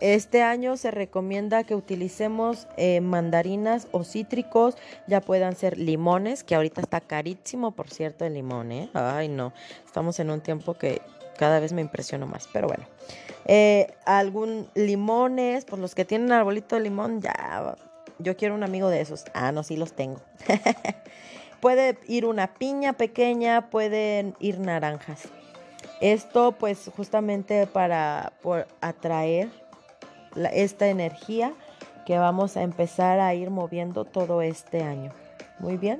este 0.00 0.42
año 0.42 0.76
se 0.76 0.90
recomienda 0.90 1.64
que 1.64 1.74
utilicemos 1.74 2.66
eh, 2.76 3.00
mandarinas 3.00 3.86
o 3.92 4.04
cítricos, 4.04 4.76
ya 5.06 5.20
puedan 5.20 5.54
ser 5.56 5.78
limones, 5.78 6.42
que 6.42 6.54
ahorita 6.54 6.80
está 6.80 7.00
carísimo, 7.00 7.72
por 7.72 7.90
cierto, 7.90 8.24
el 8.24 8.34
limón, 8.34 8.72
¿eh? 8.72 8.90
Ay, 8.94 9.28
no, 9.28 9.52
estamos 9.84 10.18
en 10.18 10.30
un 10.30 10.40
tiempo 10.40 10.74
que 10.74 11.02
cada 11.36 11.60
vez 11.60 11.72
me 11.72 11.80
impresiono 11.80 12.26
más, 12.26 12.48
pero 12.52 12.68
bueno. 12.68 12.84
Eh, 13.46 13.94
algún 14.04 14.68
limones, 14.74 15.64
pues 15.64 15.80
los 15.80 15.94
que 15.94 16.04
tienen 16.04 16.32
arbolito 16.32 16.76
de 16.76 16.82
limón, 16.82 17.20
ya, 17.20 17.76
yo 18.18 18.36
quiero 18.36 18.54
un 18.54 18.62
amigo 18.62 18.88
de 18.88 19.00
esos. 19.00 19.24
Ah, 19.34 19.52
no, 19.52 19.62
sí 19.62 19.76
los 19.76 19.92
tengo. 19.92 20.20
Puede 21.60 21.98
ir 22.08 22.24
una 22.24 22.54
piña 22.54 22.94
pequeña, 22.94 23.68
pueden 23.68 24.34
ir 24.40 24.60
naranjas. 24.60 25.28
Esto 26.00 26.52
pues 26.52 26.90
justamente 26.96 27.66
para 27.66 28.32
atraer 28.80 29.50
esta 30.52 30.88
energía 30.88 31.54
que 32.06 32.18
vamos 32.18 32.56
a 32.56 32.62
empezar 32.62 33.20
a 33.20 33.34
ir 33.34 33.50
moviendo 33.50 34.04
todo 34.04 34.42
este 34.42 34.82
año. 34.82 35.12
Muy 35.58 35.76
bien. 35.76 35.98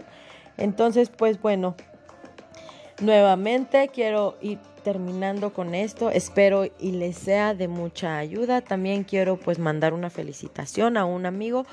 Entonces, 0.56 1.10
pues 1.10 1.40
bueno, 1.40 1.74
nuevamente 3.00 3.88
quiero 3.92 4.36
ir 4.40 4.58
terminando 4.82 5.52
con 5.52 5.74
esto. 5.74 6.10
Espero 6.10 6.64
y 6.78 6.92
les 6.92 7.16
sea 7.16 7.54
de 7.54 7.68
mucha 7.68 8.18
ayuda. 8.18 8.60
También 8.60 9.04
quiero 9.04 9.36
pues 9.36 9.58
mandar 9.58 9.94
una 9.94 10.10
felicitación 10.10 10.96
a 10.96 11.04
un 11.04 11.26
amigo 11.26 11.66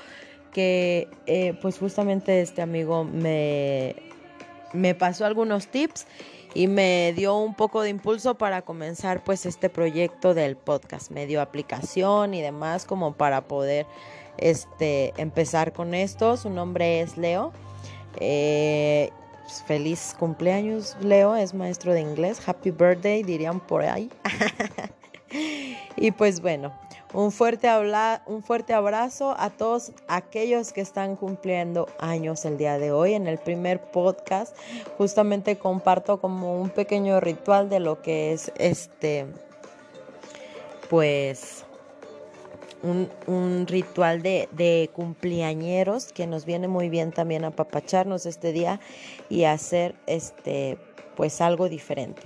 que 0.52 1.08
eh, 1.26 1.54
pues 1.60 1.78
justamente 1.78 2.40
este 2.40 2.62
amigo 2.62 3.04
me, 3.04 3.96
me 4.72 4.94
pasó 4.94 5.26
algunos 5.26 5.68
tips 5.68 6.06
y 6.54 6.66
me 6.66 7.12
dio 7.14 7.36
un 7.36 7.54
poco 7.54 7.82
de 7.82 7.90
impulso 7.90 8.36
para 8.36 8.62
comenzar 8.62 9.22
pues 9.22 9.46
este 9.46 9.68
proyecto 9.68 10.34
del 10.34 10.56
podcast. 10.56 11.10
Me 11.10 11.26
dio 11.26 11.40
aplicación 11.40 12.34
y 12.34 12.42
demás 12.42 12.84
como 12.84 13.12
para 13.12 13.42
poder 13.42 13.86
este, 14.38 15.12
empezar 15.16 15.72
con 15.72 15.94
esto. 15.94 16.36
Su 16.36 16.50
nombre 16.50 17.00
es 17.00 17.16
Leo. 17.16 17.52
Eh, 18.20 19.10
pues, 19.44 19.62
feliz 19.62 20.14
cumpleaños, 20.18 20.96
Leo. 21.00 21.36
Es 21.36 21.54
maestro 21.54 21.92
de 21.92 22.00
inglés. 22.00 22.40
Happy 22.46 22.70
birthday, 22.70 23.22
dirían 23.22 23.60
por 23.60 23.82
ahí. 23.82 24.10
y 25.96 26.10
pues 26.12 26.40
bueno, 26.40 26.72
un 27.14 27.32
fuerte, 27.32 27.68
un 28.26 28.42
fuerte 28.42 28.74
abrazo 28.74 29.34
a 29.38 29.50
todos 29.50 29.92
aquellos 30.08 30.72
que 30.72 30.80
están 30.80 31.16
cumpliendo 31.16 31.88
años 31.98 32.44
el 32.44 32.58
día 32.58 32.78
de 32.78 32.92
hoy. 32.92 33.14
En 33.14 33.26
el 33.26 33.38
primer 33.38 33.80
podcast 33.90 34.56
justamente 34.96 35.56
comparto 35.56 36.20
como 36.20 36.60
un 36.60 36.70
pequeño 36.70 37.20
ritual 37.20 37.70
de 37.70 37.80
lo 37.80 38.02
que 38.02 38.32
es 38.32 38.52
este, 38.56 39.26
pues, 40.90 41.64
un, 42.82 43.66
ritual 43.66 44.22
de, 44.22 44.48
de, 44.52 44.90
cumpleañeros 44.92 46.12
que 46.12 46.26
nos 46.26 46.44
viene 46.44 46.68
muy 46.68 46.88
bien 46.88 47.10
también 47.10 47.44
a 47.44 47.48
apapacharnos 47.48 48.26
este 48.26 48.52
día 48.52 48.80
y 49.28 49.44
hacer 49.44 49.94
este, 50.06 50.78
pues 51.16 51.40
algo 51.40 51.68
diferente. 51.68 52.22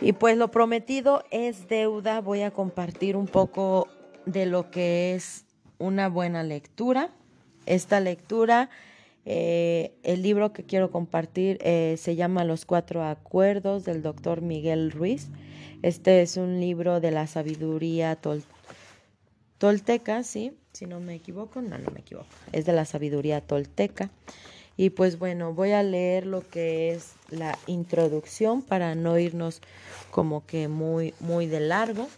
Y 0.00 0.12
pues 0.12 0.36
lo 0.36 0.50
prometido 0.50 1.24
es 1.30 1.68
deuda. 1.68 2.20
Voy 2.20 2.42
a 2.42 2.52
compartir 2.52 3.16
un 3.16 3.26
poco 3.26 3.88
de 4.26 4.46
lo 4.46 4.70
que 4.70 5.14
es 5.14 5.44
una 5.78 6.08
buena 6.08 6.44
lectura. 6.44 7.10
Esta 7.66 7.98
lectura, 7.98 8.70
eh, 9.24 9.92
el 10.04 10.22
libro 10.22 10.52
que 10.52 10.62
quiero 10.62 10.92
compartir 10.92 11.58
eh, 11.62 11.96
se 11.98 12.14
llama 12.14 12.44
Los 12.44 12.64
Cuatro 12.64 13.02
Acuerdos 13.02 13.84
del 13.84 14.02
doctor 14.02 14.40
Miguel 14.40 14.92
Ruiz. 14.92 15.28
Este 15.82 16.22
es 16.22 16.36
un 16.36 16.60
libro 16.60 17.00
de 17.00 17.10
la 17.10 17.26
sabiduría 17.26 18.18
tolteca, 19.58 20.22
¿sí? 20.22 20.56
Si 20.72 20.86
no 20.86 21.00
me 21.00 21.16
equivoco, 21.16 21.60
no, 21.60 21.76
no 21.76 21.90
me 21.90 22.00
equivoco. 22.00 22.28
Es 22.52 22.66
de 22.66 22.72
la 22.72 22.84
sabiduría 22.84 23.40
tolteca. 23.40 24.10
Y 24.76 24.90
pues 24.90 25.18
bueno, 25.18 25.54
voy 25.54 25.72
a 25.72 25.82
leer 25.82 26.24
lo 26.24 26.48
que 26.48 26.92
es 26.92 27.17
la 27.30 27.58
introducción 27.66 28.62
para 28.62 28.94
no 28.94 29.18
irnos 29.18 29.60
como 30.10 30.46
que 30.46 30.68
muy, 30.68 31.14
muy 31.20 31.46
de 31.46 31.60
largo. 31.60 32.08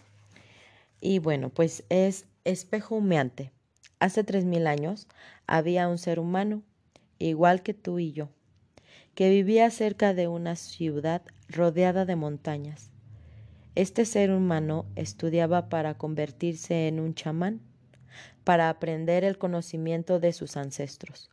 Y 0.99 1.19
bueno, 1.19 1.49
pues 1.49 1.83
es 1.89 2.25
espejo 2.45 2.95
humeante. 2.95 3.51
Hace 3.99 4.23
tres 4.23 4.45
mil 4.45 4.67
años 4.67 5.07
había 5.47 5.87
un 5.87 5.97
ser 5.97 6.19
humano, 6.19 6.63
igual 7.19 7.61
que 7.61 7.73
tú 7.73 7.99
y 7.99 8.13
yo, 8.13 8.29
que 9.15 9.29
vivía 9.29 9.69
cerca 9.69 10.13
de 10.13 10.27
una 10.27 10.55
ciudad 10.55 11.21
rodeada 11.49 12.05
de 12.05 12.15
montañas. 12.15 12.89
Este 13.75 14.05
ser 14.05 14.31
humano 14.31 14.85
estudiaba 14.95 15.69
para 15.69 15.97
convertirse 15.97 16.87
en 16.87 16.99
un 16.99 17.13
chamán, 17.13 17.61
para 18.43 18.69
aprender 18.69 19.23
el 19.23 19.37
conocimiento 19.37 20.19
de 20.19 20.33
sus 20.33 20.57
ancestros 20.57 21.29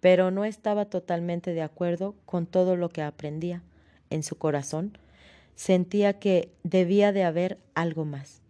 pero 0.00 0.30
no 0.30 0.44
estaba 0.44 0.84
totalmente 0.86 1.52
de 1.52 1.62
acuerdo 1.62 2.14
con 2.24 2.46
todo 2.46 2.76
lo 2.76 2.88
que 2.88 3.02
aprendía. 3.02 3.62
En 4.10 4.22
su 4.22 4.36
corazón 4.36 4.96
sentía 5.54 6.18
que 6.18 6.52
debía 6.62 7.12
de 7.12 7.24
haber 7.24 7.58
algo 7.74 8.04
más. 8.04 8.42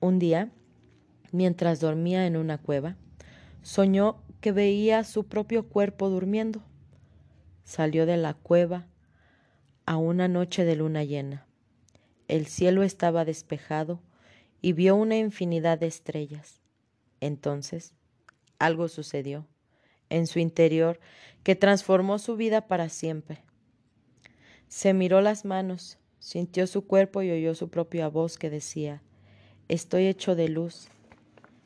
Un 0.00 0.18
día, 0.18 0.50
mientras 1.32 1.80
dormía 1.80 2.26
en 2.26 2.36
una 2.36 2.58
cueva, 2.58 2.96
soñó 3.62 4.22
que 4.40 4.52
veía 4.52 5.02
su 5.04 5.24
propio 5.24 5.66
cuerpo 5.66 6.08
durmiendo. 6.08 6.62
Salió 7.64 8.06
de 8.06 8.16
la 8.16 8.34
cueva 8.34 8.86
a 9.84 9.96
una 9.96 10.28
noche 10.28 10.64
de 10.64 10.76
luna 10.76 11.02
llena. 11.02 11.46
El 12.28 12.46
cielo 12.46 12.82
estaba 12.82 13.24
despejado 13.24 14.00
y 14.62 14.74
vio 14.74 14.94
una 14.94 15.16
infinidad 15.16 15.78
de 15.78 15.86
estrellas. 15.86 16.60
Entonces, 17.20 17.94
algo 18.58 18.88
sucedió 18.88 19.46
en 20.10 20.26
su 20.26 20.38
interior 20.38 21.00
que 21.42 21.56
transformó 21.56 22.18
su 22.18 22.36
vida 22.36 22.66
para 22.66 22.88
siempre. 22.88 23.42
Se 24.68 24.92
miró 24.92 25.20
las 25.20 25.44
manos, 25.44 25.98
sintió 26.18 26.66
su 26.66 26.86
cuerpo 26.86 27.22
y 27.22 27.30
oyó 27.30 27.54
su 27.54 27.68
propia 27.68 28.08
voz 28.08 28.38
que 28.38 28.50
decía, 28.50 29.02
Estoy 29.68 30.06
hecho 30.06 30.34
de 30.34 30.48
luz, 30.48 30.88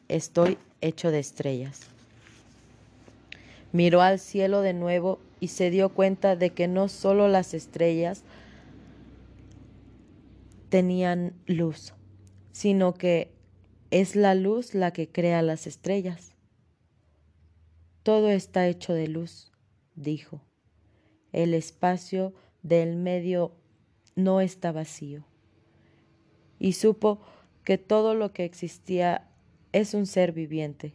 estoy 0.08 0.58
hecho 0.80 1.10
de 1.10 1.20
estrellas. 1.20 1.82
Miró 3.72 4.02
al 4.02 4.18
cielo 4.18 4.60
de 4.60 4.74
nuevo 4.74 5.18
y 5.40 5.48
se 5.48 5.70
dio 5.70 5.88
cuenta 5.88 6.36
de 6.36 6.50
que 6.50 6.68
no 6.68 6.88
solo 6.88 7.28
las 7.28 7.54
estrellas 7.54 8.22
tenían 10.68 11.34
luz, 11.46 11.94
sino 12.52 12.94
que 12.94 13.32
es 13.90 14.16
la 14.16 14.34
luz 14.34 14.74
la 14.74 14.92
que 14.92 15.08
crea 15.08 15.42
las 15.42 15.66
estrellas. 15.66 16.31
Todo 18.02 18.30
está 18.30 18.66
hecho 18.66 18.94
de 18.94 19.06
luz, 19.06 19.52
dijo. 19.94 20.40
El 21.32 21.54
espacio 21.54 22.34
del 22.62 22.96
medio 22.96 23.52
no 24.16 24.40
está 24.40 24.72
vacío. 24.72 25.24
Y 26.58 26.72
supo 26.72 27.20
que 27.64 27.78
todo 27.78 28.14
lo 28.14 28.32
que 28.32 28.44
existía 28.44 29.28
es 29.72 29.94
un 29.94 30.06
ser 30.06 30.32
viviente 30.32 30.94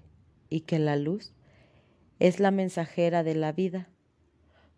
y 0.49 0.61
que 0.61 0.79
la 0.79 0.95
luz 0.95 1.33
es 2.19 2.39
la 2.39 2.51
mensajera 2.51 3.23
de 3.23 3.35
la 3.35 3.51
vida, 3.51 3.89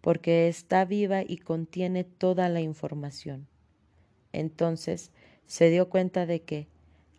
porque 0.02 0.48
está 0.48 0.86
viva 0.86 1.24
y 1.24 1.38
contiene 1.38 2.04
toda 2.04 2.48
la 2.50 2.62
información. 2.62 3.48
Entonces 4.34 5.12
se 5.46 5.70
dio 5.70 5.90
cuenta 5.90 6.26
de 6.26 6.42
que, 6.44 6.68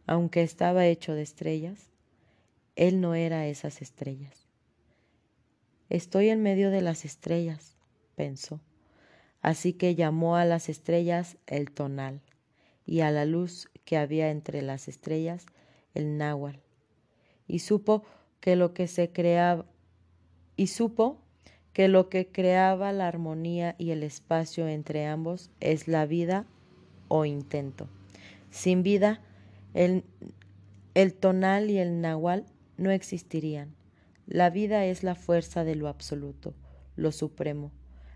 aunque 0.06 0.42
estaba 0.42 0.86
hecho 0.86 1.14
de 1.14 1.22
estrellas, 1.22 1.90
él 2.76 3.00
no 3.00 3.14
era 3.14 3.46
esas 3.46 3.82
estrellas. 3.82 4.39
Estoy 5.90 6.30
en 6.30 6.42
medio 6.42 6.70
de 6.70 6.80
las 6.80 7.04
estrellas, 7.04 7.76
pensó. 8.16 8.60
Así 9.42 9.74
que 9.74 9.94
llamó 9.94 10.36
a 10.36 10.44
las 10.46 10.68
estrellas 10.68 11.36
el 11.46 11.70
tonal 11.70 12.22
y 12.86 13.00
a 13.00 13.10
la 13.10 13.26
luz 13.26 13.68
que 13.84 13.98
había 13.98 14.30
entre 14.30 14.62
las 14.62 14.88
estrellas 14.88 15.46
el 15.94 16.16
náhuatl. 16.16 16.60
Y 17.46 17.58
supo 17.58 18.04
que 18.40 18.56
lo 18.56 18.72
que 18.72 18.86
se 18.86 19.10
creaba 19.10 19.66
y 20.56 20.68
supo 20.68 21.20
que 21.72 21.88
lo 21.88 22.08
que 22.08 22.26
creaba 22.28 22.92
la 22.92 23.08
armonía 23.08 23.74
y 23.78 23.90
el 23.90 24.02
espacio 24.02 24.68
entre 24.68 25.06
ambos 25.06 25.50
es 25.60 25.88
la 25.88 26.06
vida 26.06 26.46
o 27.08 27.24
intento. 27.24 27.88
Sin 28.50 28.82
vida, 28.82 29.20
el, 29.74 30.04
tonal 31.18 31.70
y 31.70 31.78
el 31.78 32.00
nahual 32.00 32.44
no 32.76 32.90
existirían. 32.90 33.74
La 34.30 34.48
vida 34.48 34.84
es 34.84 35.02
la 35.02 35.16
fuerza 35.16 35.64
de 35.64 35.74
lo 35.74 35.88
absoluto, 35.88 36.54
lo 36.94 37.10
supremo, 37.10 37.72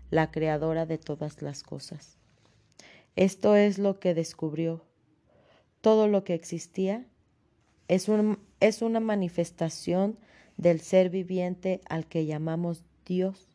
la 0.09 0.31
creadora 0.31 0.85
de 0.85 0.97
todas 0.97 1.41
las 1.41 1.61
cosas. 1.61 2.17
Esto 3.17 3.57
es 3.57 3.79
lo 3.79 3.99
que 3.99 4.13
descubrió. 4.13 4.85
Todo 5.81 6.07
lo 6.07 6.23
que 6.23 6.33
existía 6.33 7.05
es, 7.89 8.07
un, 8.07 8.39
es 8.61 8.81
una 8.81 9.01
manifestación 9.01 10.17
del 10.55 10.79
ser 10.79 11.09
viviente 11.09 11.81
al 11.89 12.07
que 12.07 12.25
llamamos 12.25 12.85
Dios. 13.05 13.49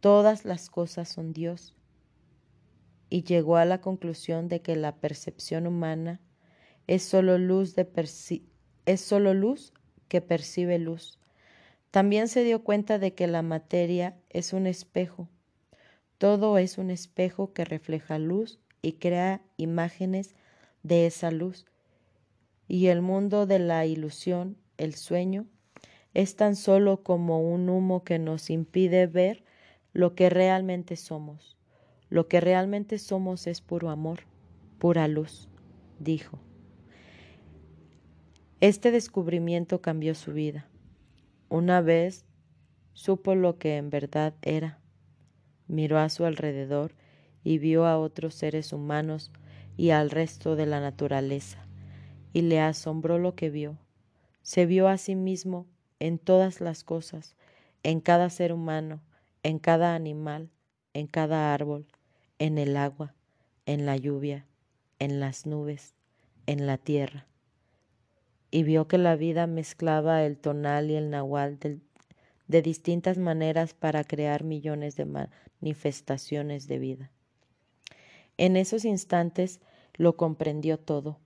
Todas 0.00 0.44
las 0.44 0.68
cosas 0.68 1.08
son 1.08 1.32
Dios. 1.32 1.74
Y 3.08 3.22
llegó 3.22 3.56
a 3.56 3.64
la 3.64 3.80
conclusión 3.80 4.48
de 4.48 4.60
que 4.60 4.76
la 4.76 4.96
percepción 4.96 5.66
humana 5.66 6.20
es 6.86 7.04
solo 7.04 7.38
luz, 7.38 7.74
de 7.74 7.88
es 8.84 9.00
solo 9.00 9.32
luz 9.32 9.72
que 10.08 10.20
percibe 10.20 10.78
luz. 10.78 11.17
También 11.90 12.28
se 12.28 12.44
dio 12.44 12.62
cuenta 12.62 12.98
de 12.98 13.14
que 13.14 13.26
la 13.26 13.42
materia 13.42 14.16
es 14.28 14.52
un 14.52 14.66
espejo. 14.66 15.28
Todo 16.18 16.58
es 16.58 16.76
un 16.76 16.90
espejo 16.90 17.52
que 17.52 17.64
refleja 17.64 18.18
luz 18.18 18.58
y 18.82 18.94
crea 18.94 19.40
imágenes 19.56 20.34
de 20.82 21.06
esa 21.06 21.30
luz. 21.30 21.64
Y 22.66 22.88
el 22.88 23.00
mundo 23.00 23.46
de 23.46 23.58
la 23.58 23.86
ilusión, 23.86 24.58
el 24.76 24.94
sueño, 24.94 25.46
es 26.12 26.36
tan 26.36 26.56
solo 26.56 27.02
como 27.02 27.40
un 27.40 27.68
humo 27.68 28.04
que 28.04 28.18
nos 28.18 28.50
impide 28.50 29.06
ver 29.06 29.44
lo 29.92 30.14
que 30.14 30.28
realmente 30.28 30.96
somos. 30.96 31.56
Lo 32.10 32.28
que 32.28 32.40
realmente 32.40 32.98
somos 32.98 33.46
es 33.46 33.60
puro 33.60 33.90
amor, 33.90 34.20
pura 34.78 35.08
luz, 35.08 35.48
dijo. 35.98 36.38
Este 38.60 38.90
descubrimiento 38.90 39.80
cambió 39.80 40.14
su 40.14 40.32
vida. 40.32 40.66
Una 41.50 41.80
vez 41.80 42.26
supo 42.92 43.34
lo 43.34 43.56
que 43.58 43.78
en 43.78 43.88
verdad 43.88 44.34
era. 44.42 44.80
Miró 45.66 45.98
a 45.98 46.10
su 46.10 46.26
alrededor 46.26 46.94
y 47.42 47.56
vio 47.56 47.86
a 47.86 47.98
otros 47.98 48.34
seres 48.34 48.74
humanos 48.74 49.32
y 49.76 49.90
al 49.90 50.10
resto 50.10 50.56
de 50.56 50.66
la 50.66 50.80
naturaleza, 50.80 51.66
y 52.34 52.42
le 52.42 52.60
asombró 52.60 53.18
lo 53.18 53.34
que 53.34 53.48
vio. 53.48 53.78
Se 54.42 54.66
vio 54.66 54.88
a 54.88 54.98
sí 54.98 55.14
mismo 55.14 55.66
en 56.00 56.18
todas 56.18 56.60
las 56.60 56.84
cosas, 56.84 57.34
en 57.82 58.00
cada 58.00 58.28
ser 58.28 58.52
humano, 58.52 59.00
en 59.42 59.58
cada 59.58 59.94
animal, 59.94 60.50
en 60.92 61.06
cada 61.06 61.54
árbol, 61.54 61.86
en 62.38 62.58
el 62.58 62.76
agua, 62.76 63.14
en 63.64 63.86
la 63.86 63.96
lluvia, 63.96 64.46
en 64.98 65.18
las 65.18 65.46
nubes, 65.46 65.94
en 66.46 66.66
la 66.66 66.76
tierra 66.76 67.26
y 68.50 68.62
vio 68.62 68.88
que 68.88 68.98
la 68.98 69.16
vida 69.16 69.46
mezclaba 69.46 70.24
el 70.24 70.38
tonal 70.38 70.90
y 70.90 70.96
el 70.96 71.10
nahual 71.10 71.58
de, 71.58 72.62
distintas 72.62 73.18
maneras 73.18 73.74
para 73.74 74.04
crear 74.04 74.42
millones 74.42 74.96
de 74.96 75.28
manifestaciones 75.60 76.66
de 76.66 76.78
vida. 76.78 77.10
En 78.38 78.56
esos 78.56 78.84
instantes 78.84 79.60
lo 79.94 80.16
comprendió 80.16 80.78
todo. 80.78 81.18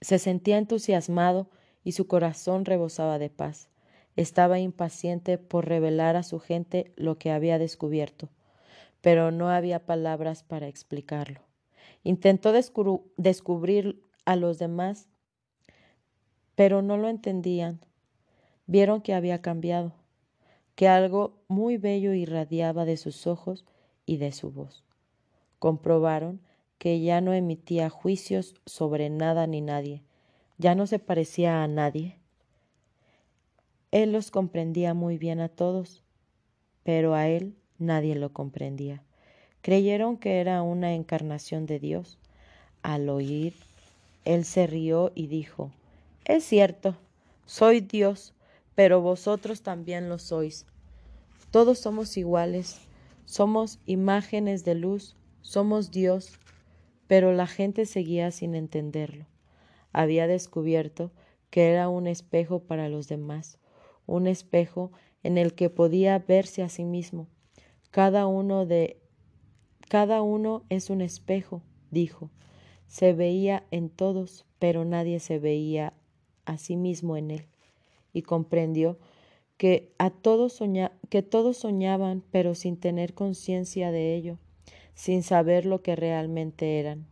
Se 0.00 0.18
sentía 0.18 0.58
entusiasmado 0.58 1.50
y 1.84 1.92
su 1.92 2.06
corazón 2.06 2.64
rebosaba 2.64 3.18
de 3.18 3.30
paz. 3.30 3.68
Estaba 4.16 4.58
impaciente 4.58 5.38
por 5.38 5.68
revelar 5.68 6.16
a 6.16 6.22
su 6.22 6.38
gente 6.40 6.92
lo 6.96 7.18
que 7.18 7.30
había 7.30 7.58
descubierto, 7.58 8.30
pero 9.00 9.30
no 9.30 9.50
había 9.50 9.84
palabras 9.84 10.42
para 10.42 10.68
explicarlo. 10.68 11.40
Intentó 12.02 12.52
descubrir 12.52 14.02
a 14.24 14.36
los 14.36 14.58
demás 14.58 15.08
pero 16.58 16.82
no 16.82 16.96
lo 16.96 17.08
entendían. 17.08 17.78
Vieron 18.66 19.00
que 19.00 19.14
había 19.14 19.40
cambiado, 19.40 19.92
que 20.74 20.88
algo 20.88 21.38
muy 21.46 21.76
bello 21.76 22.14
irradiaba 22.14 22.84
de 22.84 22.96
sus 22.96 23.28
ojos 23.28 23.64
y 24.06 24.16
de 24.16 24.32
su 24.32 24.50
voz. 24.50 24.82
Comprobaron 25.60 26.40
que 26.78 27.00
ya 27.00 27.20
no 27.20 27.32
emitía 27.32 27.90
juicios 27.90 28.56
sobre 28.66 29.08
nada 29.08 29.46
ni 29.46 29.60
nadie, 29.60 30.02
ya 30.56 30.74
no 30.74 30.88
se 30.88 30.98
parecía 30.98 31.62
a 31.62 31.68
nadie. 31.68 32.16
Él 33.92 34.10
los 34.10 34.32
comprendía 34.32 34.94
muy 34.94 35.16
bien 35.16 35.38
a 35.38 35.48
todos, 35.48 36.02
pero 36.82 37.14
a 37.14 37.28
él 37.28 37.54
nadie 37.78 38.16
lo 38.16 38.32
comprendía. 38.32 39.04
Creyeron 39.62 40.16
que 40.16 40.40
era 40.40 40.62
una 40.62 40.94
encarnación 40.94 41.66
de 41.66 41.78
Dios. 41.78 42.18
Al 42.82 43.08
oír, 43.10 43.54
él 44.24 44.44
se 44.44 44.66
rió 44.66 45.12
y 45.14 45.28
dijo, 45.28 45.70
es 46.28 46.44
cierto, 46.44 46.96
soy 47.46 47.80
Dios, 47.80 48.34
pero 48.74 49.00
vosotros 49.00 49.62
también 49.62 50.08
lo 50.08 50.18
sois. 50.18 50.66
Todos 51.50 51.78
somos 51.78 52.16
iguales, 52.16 52.78
somos 53.24 53.80
imágenes 53.86 54.64
de 54.64 54.74
luz, 54.74 55.16
somos 55.40 55.90
Dios, 55.90 56.38
pero 57.06 57.32
la 57.32 57.46
gente 57.46 57.86
seguía 57.86 58.30
sin 58.30 58.54
entenderlo. 58.54 59.26
Había 59.92 60.26
descubierto 60.26 61.10
que 61.50 61.70
era 61.70 61.88
un 61.88 62.06
espejo 62.06 62.60
para 62.60 62.88
los 62.88 63.08
demás, 63.08 63.58
un 64.06 64.26
espejo 64.26 64.92
en 65.22 65.38
el 65.38 65.54
que 65.54 65.70
podía 65.70 66.18
verse 66.18 66.62
a 66.62 66.68
sí 66.68 66.84
mismo. 66.84 67.26
Cada 67.90 68.26
uno 68.26 68.66
de 68.66 69.00
cada 69.88 70.20
uno 70.20 70.64
es 70.68 70.90
un 70.90 71.00
espejo, 71.00 71.62
dijo. 71.90 72.30
Se 72.86 73.14
veía 73.14 73.64
en 73.70 73.88
todos, 73.88 74.44
pero 74.58 74.84
nadie 74.84 75.18
se 75.18 75.38
veía 75.38 75.94
a 76.48 76.58
sí 76.58 76.76
mismo 76.76 77.16
en 77.16 77.30
él 77.30 77.46
y 78.12 78.22
comprendió 78.22 78.98
que, 79.58 79.92
a 79.98 80.10
todos 80.10 80.60
que 81.10 81.22
todos 81.22 81.56
soñaban 81.58 82.24
pero 82.30 82.54
sin 82.54 82.76
tener 82.76 83.14
conciencia 83.14 83.90
de 83.90 84.16
ello, 84.16 84.38
sin 84.94 85.22
saber 85.22 85.66
lo 85.66 85.82
que 85.82 85.94
realmente 85.94 86.80
eran. 86.80 87.06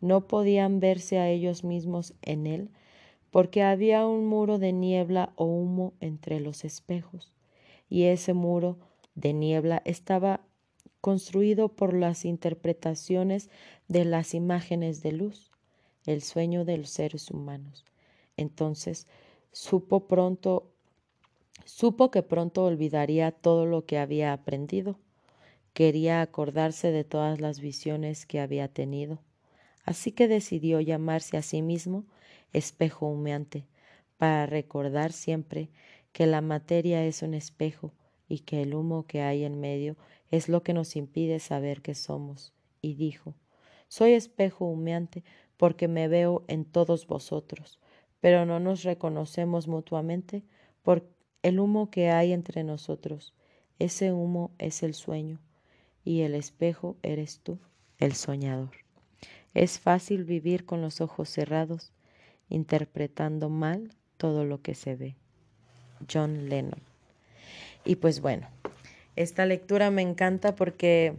No 0.00 0.28
podían 0.28 0.80
verse 0.80 1.18
a 1.18 1.30
ellos 1.30 1.64
mismos 1.64 2.14
en 2.22 2.46
él 2.46 2.70
porque 3.30 3.62
había 3.62 4.06
un 4.06 4.26
muro 4.26 4.58
de 4.58 4.72
niebla 4.72 5.32
o 5.34 5.46
humo 5.46 5.94
entre 5.98 6.38
los 6.38 6.64
espejos, 6.64 7.32
y 7.88 8.04
ese 8.04 8.32
muro 8.32 8.78
de 9.16 9.32
niebla 9.32 9.82
estaba 9.84 10.40
construido 11.00 11.68
por 11.68 11.94
las 11.94 12.24
interpretaciones 12.24 13.50
de 13.88 14.04
las 14.04 14.34
imágenes 14.34 15.02
de 15.02 15.12
luz, 15.12 15.50
el 16.06 16.22
sueño 16.22 16.64
de 16.64 16.78
los 16.78 16.90
seres 16.90 17.30
humanos. 17.30 17.84
Entonces 18.36 19.06
supo 19.52 20.06
pronto, 20.06 20.72
supo 21.64 22.10
que 22.10 22.22
pronto 22.22 22.64
olvidaría 22.64 23.30
todo 23.30 23.66
lo 23.66 23.86
que 23.86 23.98
había 23.98 24.32
aprendido. 24.32 24.98
Quería 25.72 26.22
acordarse 26.22 26.90
de 26.92 27.04
todas 27.04 27.40
las 27.40 27.60
visiones 27.60 28.26
que 28.26 28.40
había 28.40 28.68
tenido. 28.68 29.20
Así 29.84 30.12
que 30.12 30.28
decidió 30.28 30.80
llamarse 30.80 31.36
a 31.36 31.42
sí 31.42 31.62
mismo 31.62 32.04
espejo 32.52 33.06
humeante, 33.06 33.66
para 34.16 34.46
recordar 34.46 35.12
siempre 35.12 35.68
que 36.12 36.26
la 36.26 36.40
materia 36.40 37.04
es 37.04 37.22
un 37.22 37.34
espejo 37.34 37.92
y 38.28 38.40
que 38.40 38.62
el 38.62 38.74
humo 38.74 39.06
que 39.06 39.22
hay 39.22 39.44
en 39.44 39.60
medio 39.60 39.96
es 40.30 40.48
lo 40.48 40.62
que 40.62 40.72
nos 40.72 40.96
impide 40.96 41.40
saber 41.40 41.82
que 41.82 41.94
somos. 41.94 42.52
Y 42.80 42.94
dijo, 42.94 43.34
Soy 43.88 44.12
espejo 44.12 44.64
humeante 44.64 45.24
porque 45.56 45.88
me 45.88 46.08
veo 46.08 46.44
en 46.48 46.64
todos 46.64 47.06
vosotros 47.06 47.78
pero 48.24 48.46
no 48.46 48.58
nos 48.58 48.84
reconocemos 48.84 49.68
mutuamente 49.68 50.42
por 50.82 51.06
el 51.42 51.60
humo 51.60 51.90
que 51.90 52.08
hay 52.08 52.32
entre 52.32 52.64
nosotros. 52.64 53.34
Ese 53.78 54.14
humo 54.14 54.50
es 54.56 54.82
el 54.82 54.94
sueño. 54.94 55.40
y 56.06 56.22
el 56.22 56.34
espejo 56.34 56.96
eres 57.02 57.40
tú, 57.40 57.58
el 57.98 58.14
soñador. 58.14 58.70
Es 59.52 59.78
fácil 59.78 60.24
vivir 60.24 60.64
con 60.64 60.80
los 60.80 61.02
ojos 61.02 61.28
cerrados, 61.28 61.92
interpretando 62.48 63.50
mal 63.50 63.90
todo 64.16 64.46
lo 64.46 64.62
que 64.62 64.74
se 64.74 64.96
ve. 64.96 65.16
John 66.10 66.48
Lennon. 66.48 66.80
Y 67.84 67.96
pues 67.96 68.22
bueno, 68.22 68.48
esta 69.16 69.44
lectura 69.44 69.90
me 69.90 70.00
encanta 70.00 70.54
porque 70.54 71.14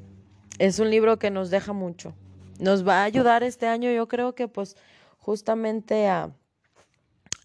es 0.58 0.80
un 0.80 0.90
libro 0.90 1.20
que 1.20 1.30
nos 1.30 1.52
deja 1.52 1.72
mucho. 1.72 2.16
Nos 2.58 2.88
va 2.88 3.02
a 3.02 3.04
ayudar 3.04 3.44
este 3.44 3.68
año, 3.68 3.92
yo 3.92 4.08
creo 4.08 4.34
que 4.34 4.48
pues 4.48 4.76
justamente 5.20 6.08
a, 6.08 6.32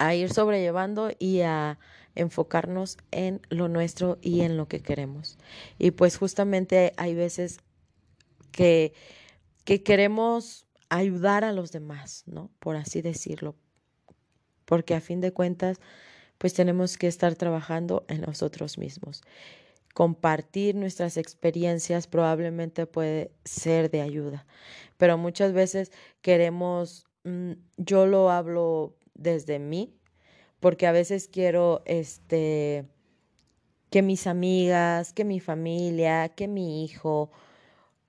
a 0.01 0.15
ir 0.15 0.33
sobrellevando 0.33 1.11
y 1.19 1.43
a 1.43 1.79
enfocarnos 2.15 2.97
en 3.11 3.43
lo 3.51 3.69
nuestro 3.69 4.19
y 4.23 4.41
en 4.41 4.57
lo 4.57 4.67
que 4.67 4.81
queremos. 4.81 5.39
Y 5.79 5.91
pues 5.93 6.17
justamente 6.17 6.95
hay 6.97 7.15
veces 7.15 7.61
que, 8.51 8.95
que 9.65 9.83
queremos 9.83 10.67
ayudar 10.89 11.45
a 11.45 11.53
los 11.53 11.71
demás, 11.71 12.25
¿no? 12.27 12.51
Por 12.61 12.77
así 12.77 13.03
decirlo. 13.03 13.55
Porque 14.65 14.95
a 14.95 15.03
fin 15.03 15.21
de 15.21 15.33
cuentas, 15.33 15.81
pues 16.39 16.55
tenemos 16.55 16.97
que 16.97 17.07
estar 17.07 17.35
trabajando 17.35 18.07
en 18.09 18.23
nosotros 18.23 18.79
mismos. 18.79 19.23
Compartir 19.93 20.77
nuestras 20.77 21.19
experiencias 21.19 22.07
probablemente 22.07 22.87
puede 22.87 23.33
ser 23.45 23.91
de 23.91 24.01
ayuda, 24.01 24.47
pero 24.97 25.19
muchas 25.19 25.53
veces 25.53 25.93
queremos, 26.23 27.05
mm, 27.25 27.53
yo 27.77 28.07
lo 28.07 28.31
hablo 28.31 28.97
desde 29.21 29.61
mí, 29.61 29.95
porque 30.59 30.89
a 30.89 30.93
veces 30.93 31.29
quiero 31.29 31.83
este 31.85 32.87
que 33.91 34.03
mis 34.03 34.27
amigas, 34.27 35.13
que 35.13 35.25
mi 35.25 35.41
familia, 35.41 36.29
que 36.29 36.49
mi 36.49 36.85
hijo, 36.85 37.31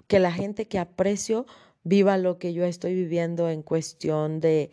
que 0.08 0.20
la 0.20 0.32
gente 0.32 0.68
que 0.68 0.80
aprecio 0.80 1.46
viva 1.84 2.18
lo 2.18 2.38
que 2.38 2.54
yo 2.54 2.66
estoy 2.66 2.94
viviendo 2.94 3.50
en 3.50 3.64
cuestión 3.64 4.40
de 4.40 4.72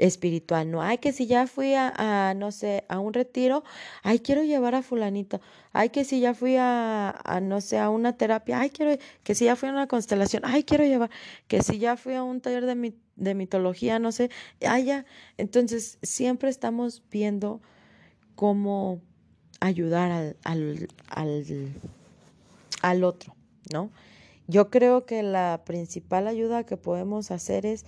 espiritual, 0.00 0.70
no, 0.70 0.82
ay, 0.82 0.98
que 0.98 1.12
si 1.12 1.26
ya 1.26 1.46
fui 1.46 1.74
a, 1.74 2.34
no 2.36 2.52
sé, 2.52 2.84
a 2.88 2.98
un 2.98 3.12
retiro, 3.12 3.62
ay, 4.02 4.20
quiero 4.20 4.42
llevar 4.42 4.74
a 4.74 4.82
fulanito, 4.82 5.40
ay, 5.72 5.90
que 5.90 6.04
si 6.04 6.20
ya 6.20 6.34
fui 6.34 6.56
a, 6.56 7.10
a, 7.24 7.40
no 7.40 7.60
sé, 7.60 7.78
a 7.78 7.90
una 7.90 8.16
terapia, 8.16 8.60
ay, 8.60 8.70
quiero, 8.70 9.00
que 9.22 9.34
si 9.34 9.44
ya 9.44 9.56
fui 9.56 9.68
a 9.68 9.72
una 9.72 9.86
constelación, 9.86 10.42
ay, 10.44 10.64
quiero 10.64 10.84
llevar, 10.84 11.10
que 11.48 11.62
si 11.62 11.78
ya 11.78 11.96
fui 11.96 12.14
a 12.14 12.22
un 12.22 12.40
taller 12.40 12.66
de 12.66 12.94
de 13.16 13.34
mitología, 13.34 13.98
no 13.98 14.12
sé, 14.12 14.30
allá. 14.66 15.04
Entonces, 15.36 15.98
siempre 16.02 16.48
estamos 16.48 17.02
viendo 17.10 17.60
cómo 18.34 19.02
ayudar 19.60 20.10
al, 20.10 20.36
al, 20.42 20.88
al, 21.08 21.44
al 22.80 23.04
otro, 23.04 23.36
¿no? 23.72 23.90
Yo 24.48 24.70
creo 24.70 25.06
que 25.06 25.22
la 25.22 25.62
principal 25.64 26.26
ayuda 26.26 26.64
que 26.64 26.76
podemos 26.76 27.30
hacer 27.30 27.66
es 27.66 27.84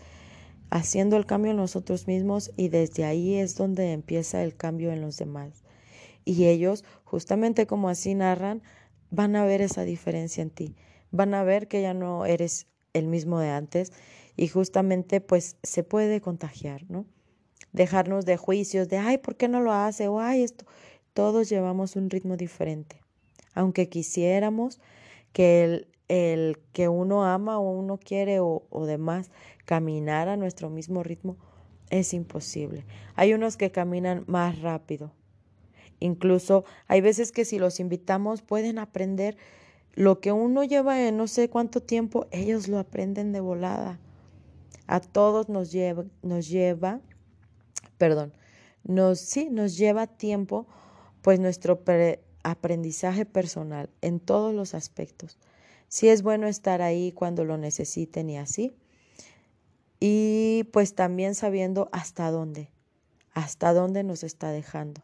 haciendo 0.73 1.19
el 1.19 1.27
cambio 1.27 1.51
en 1.51 1.59
nosotros 1.59 2.07
mismos 2.07 2.51
y 2.57 2.69
desde 2.69 3.05
ahí 3.05 3.35
es 3.35 3.57
donde 3.57 3.93
empieza 3.93 4.43
el 4.43 4.57
cambio 4.57 4.91
en 4.91 5.03
los 5.03 5.19
demás. 5.19 5.63
Y 6.25 6.47
ellos, 6.47 6.83
justamente 7.05 7.67
como 7.67 7.91
así 7.91 8.15
narran, 8.15 8.63
van 9.11 9.37
a 9.37 9.45
ver 9.45 9.61
esa 9.61 9.85
diferencia 9.85 10.41
en 10.41 10.49
ti. 10.49 10.75
Van 11.11 11.35
a 11.35 11.45
ver 11.45 11.69
que 11.69 11.83
ya 11.83 11.93
no 11.93 12.25
eres 12.25 12.69
el 12.95 13.07
mismo 13.07 13.39
de 13.39 13.51
antes 13.51 13.93
y 14.35 14.49
justamente 14.49 15.21
pues 15.21 15.59
se 15.63 15.85
puede 15.85 16.23
contagiar, 16.23 16.91
¿no? 16.91 17.05
Dejarnos 17.73 18.25
de 18.25 18.39
juicios 18.39 18.89
de, 18.89 18.97
ay, 18.97 19.19
¿por 19.19 19.37
qué 19.37 19.49
no 19.49 19.61
lo 19.61 19.73
hace? 19.73 20.09
O, 20.09 20.21
ay, 20.21 20.43
esto. 20.43 20.65
Todos 21.13 21.51
llevamos 21.51 21.97
un 21.97 22.09
ritmo 22.09 22.39
diferente. 22.39 23.03
Aunque 23.55 23.91
quisiéramos 23.91 24.81
que 25.35 25.65
el, 25.65 25.89
el 26.09 26.59
que 26.73 26.89
uno 26.89 27.27
ama 27.27 27.59
o 27.59 27.71
uno 27.71 27.99
quiere 27.99 28.41
o, 28.41 28.67
o 28.71 28.87
demás 28.87 29.31
caminar 29.65 30.29
a 30.29 30.37
nuestro 30.37 30.71
mismo 30.71 31.03
ritmo, 31.03 31.37
es 31.91 32.15
imposible. 32.15 32.85
Hay 33.15 33.35
unos 33.35 33.57
que 33.57 33.71
caminan 33.71 34.25
más 34.27 34.61
rápido. 34.61 35.13
Incluso 36.01 36.65
hay 36.89 37.01
veces 37.01 37.33
que 37.33 37.45
si 37.45 37.59
los 37.59 37.79
invitamos 37.79 38.43
pueden 38.43 38.79
aprender 38.79 39.37
lo 39.95 40.21
que 40.21 40.33
uno 40.33 40.65
lleva 40.65 41.07
en 41.07 41.17
no 41.17 41.27
sé 41.27 41.51
cuánto 41.51 41.83
tiempo, 41.83 42.27
ellos 42.31 42.67
lo 42.67 42.79
aprenden 42.79 43.33
de 43.33 43.41
volada. 43.41 44.01
A 44.87 45.01
todos 45.01 45.49
nos 45.49 45.71
lleva, 45.71 46.05
nos 46.23 46.49
lleva, 46.49 47.01
perdón, 47.99 48.33
nos, 48.85 49.21
sí, 49.21 49.49
nos 49.51 49.77
lleva 49.77 50.07
tiempo, 50.07 50.67
pues 51.21 51.39
nuestro 51.39 51.83
aprendizaje 52.43 53.25
personal 53.27 53.91
en 54.01 54.19
todos 54.19 54.55
los 54.55 54.75
aspectos. 54.75 55.39
Sí 55.89 56.09
es 56.09 56.23
bueno 56.23 56.49
estar 56.49 56.83
ahí 56.83 57.13
cuando 57.13 57.45
lo 57.45 57.59
necesiten 57.59 58.31
y 58.31 58.39
así. 58.39 58.75
Y 60.05 60.65
pues 60.73 60.97
también 60.97 61.37
sabiendo 61.37 61.89
hasta 61.93 62.29
dónde, 62.33 62.73
hasta 63.35 63.73
dónde 63.73 64.03
nos 64.03 64.25
está 64.25 64.51
dejando, 64.51 65.01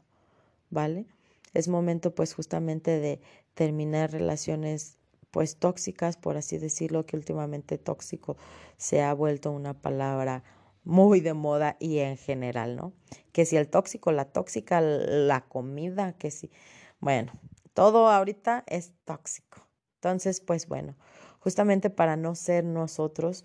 ¿vale? 0.71 1.07
Es 1.55 1.69
momento 1.69 2.17
pues 2.17 2.35
justamente 2.35 2.99
de 2.99 3.21
terminar 3.55 4.11
relaciones 4.11 4.99
pues 5.31 5.55
tóxicas, 5.55 6.17
por 6.17 6.37
así 6.37 6.59
decirlo, 6.59 7.07
que 7.07 7.15
últimamente 7.15 7.79
tóxico 7.79 8.37
se 8.77 9.01
ha 9.01 9.15
vuelto 9.15 9.53
una 9.53 9.73
palabra 9.73 10.43
muy 10.83 11.21
de 11.21 11.33
moda 11.33 11.77
y 11.79 11.99
en 11.99 12.17
general, 12.17 12.75
¿no? 12.75 12.93
Que 13.31 13.47
si 13.47 13.57
el 13.57 13.69
tóxico, 13.69 14.11
la 14.11 14.25
tóxica, 14.25 14.81
la 14.81 15.43
comida, 15.43 16.15
que 16.15 16.33
si, 16.33 16.51
bueno, 16.99 17.31
todo 17.73 18.09
ahorita 18.09 18.65
es 18.67 18.95
tóxico. 19.05 19.65
Entonces, 19.99 20.41
pues 20.41 20.67
bueno, 20.67 20.97
justamente 21.39 21.89
para 21.89 22.17
no 22.17 22.35
ser 22.35 22.65
nosotros 22.65 23.45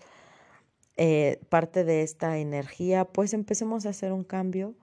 eh, 0.96 1.40
parte 1.48 1.84
de 1.84 2.02
esta 2.02 2.38
energía, 2.38 3.04
pues 3.04 3.34
empecemos 3.34 3.86
a 3.86 3.90
hacer 3.90 4.12
un 4.12 4.24
cambio 4.24 4.74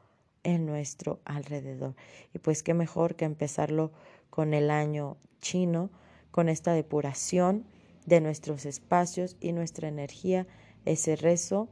en 0.44 0.66
nuestro 0.66 1.22
alrededor. 1.26 1.96
Y 2.34 2.40
pues 2.40 2.64
qué 2.64 2.74
mejor 2.74 3.16
que 3.16 3.26
empezarlo 3.26 3.92
con 4.30 4.54
el 4.54 4.72
año 4.72 5.18
chino, 5.40 5.90
con 6.32 6.50
esta 6.50 6.74
depuración 6.74 7.66
de 8.06 8.22
nuestros 8.22 8.66
espacios 8.66 9.38
y 9.40 9.52
nuestra 9.52 9.88
energía, 9.88 10.48
ese 10.86 11.16
rezo. 11.16 11.70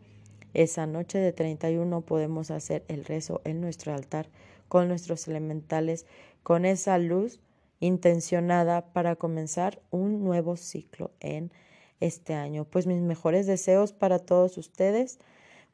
Esa 0.54 0.88
noche 0.88 1.20
de 1.20 1.32
31 1.32 2.02
podemos 2.02 2.50
hacer 2.50 2.84
el 2.88 3.06
rezo 3.06 3.42
en 3.44 3.62
nuestro 3.62 3.94
altar 3.94 4.30
con 4.68 4.88
nuestros 4.88 5.28
elementales, 5.28 6.06
con 6.44 6.66
esa 6.66 6.98
luz 6.98 7.40
intencionada 7.80 8.94
para 8.94 9.16
comenzar 9.16 9.82
un 9.90 10.24
nuevo 10.24 10.58
ciclo 10.58 11.12
en 11.20 11.52
este 12.00 12.34
año. 12.34 12.66
Pues 12.66 12.88
mis 12.88 13.02
mejores 13.02 13.48
deseos 13.48 13.94
para 13.94 14.20
todos 14.20 14.58
ustedes. 14.58 15.20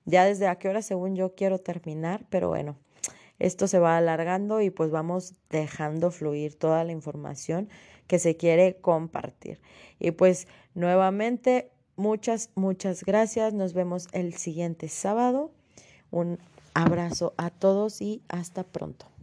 Ya 0.05 0.25
desde 0.25 0.47
a 0.47 0.57
qué 0.57 0.69
hora 0.69 0.81
según 0.81 1.15
yo 1.15 1.33
quiero 1.33 1.59
terminar, 1.59 2.25
pero 2.29 2.49
bueno, 2.49 2.77
esto 3.39 3.67
se 3.67 3.79
va 3.79 3.97
alargando 3.97 4.61
y 4.61 4.69
pues 4.69 4.91
vamos 4.91 5.33
dejando 5.49 6.11
fluir 6.11 6.57
toda 6.57 6.83
la 6.83 6.91
información 6.91 7.69
que 8.07 8.19
se 8.19 8.37
quiere 8.37 8.77
compartir. 8.77 9.59
Y 9.99 10.11
pues 10.11 10.47
nuevamente, 10.73 11.71
muchas, 11.95 12.51
muchas 12.55 13.03
gracias. 13.03 13.53
Nos 13.53 13.73
vemos 13.73 14.07
el 14.11 14.35
siguiente 14.35 14.89
sábado. 14.89 15.51
Un 16.11 16.37
abrazo 16.73 17.33
a 17.37 17.49
todos 17.49 18.01
y 18.01 18.21
hasta 18.29 18.63
pronto. 18.63 19.14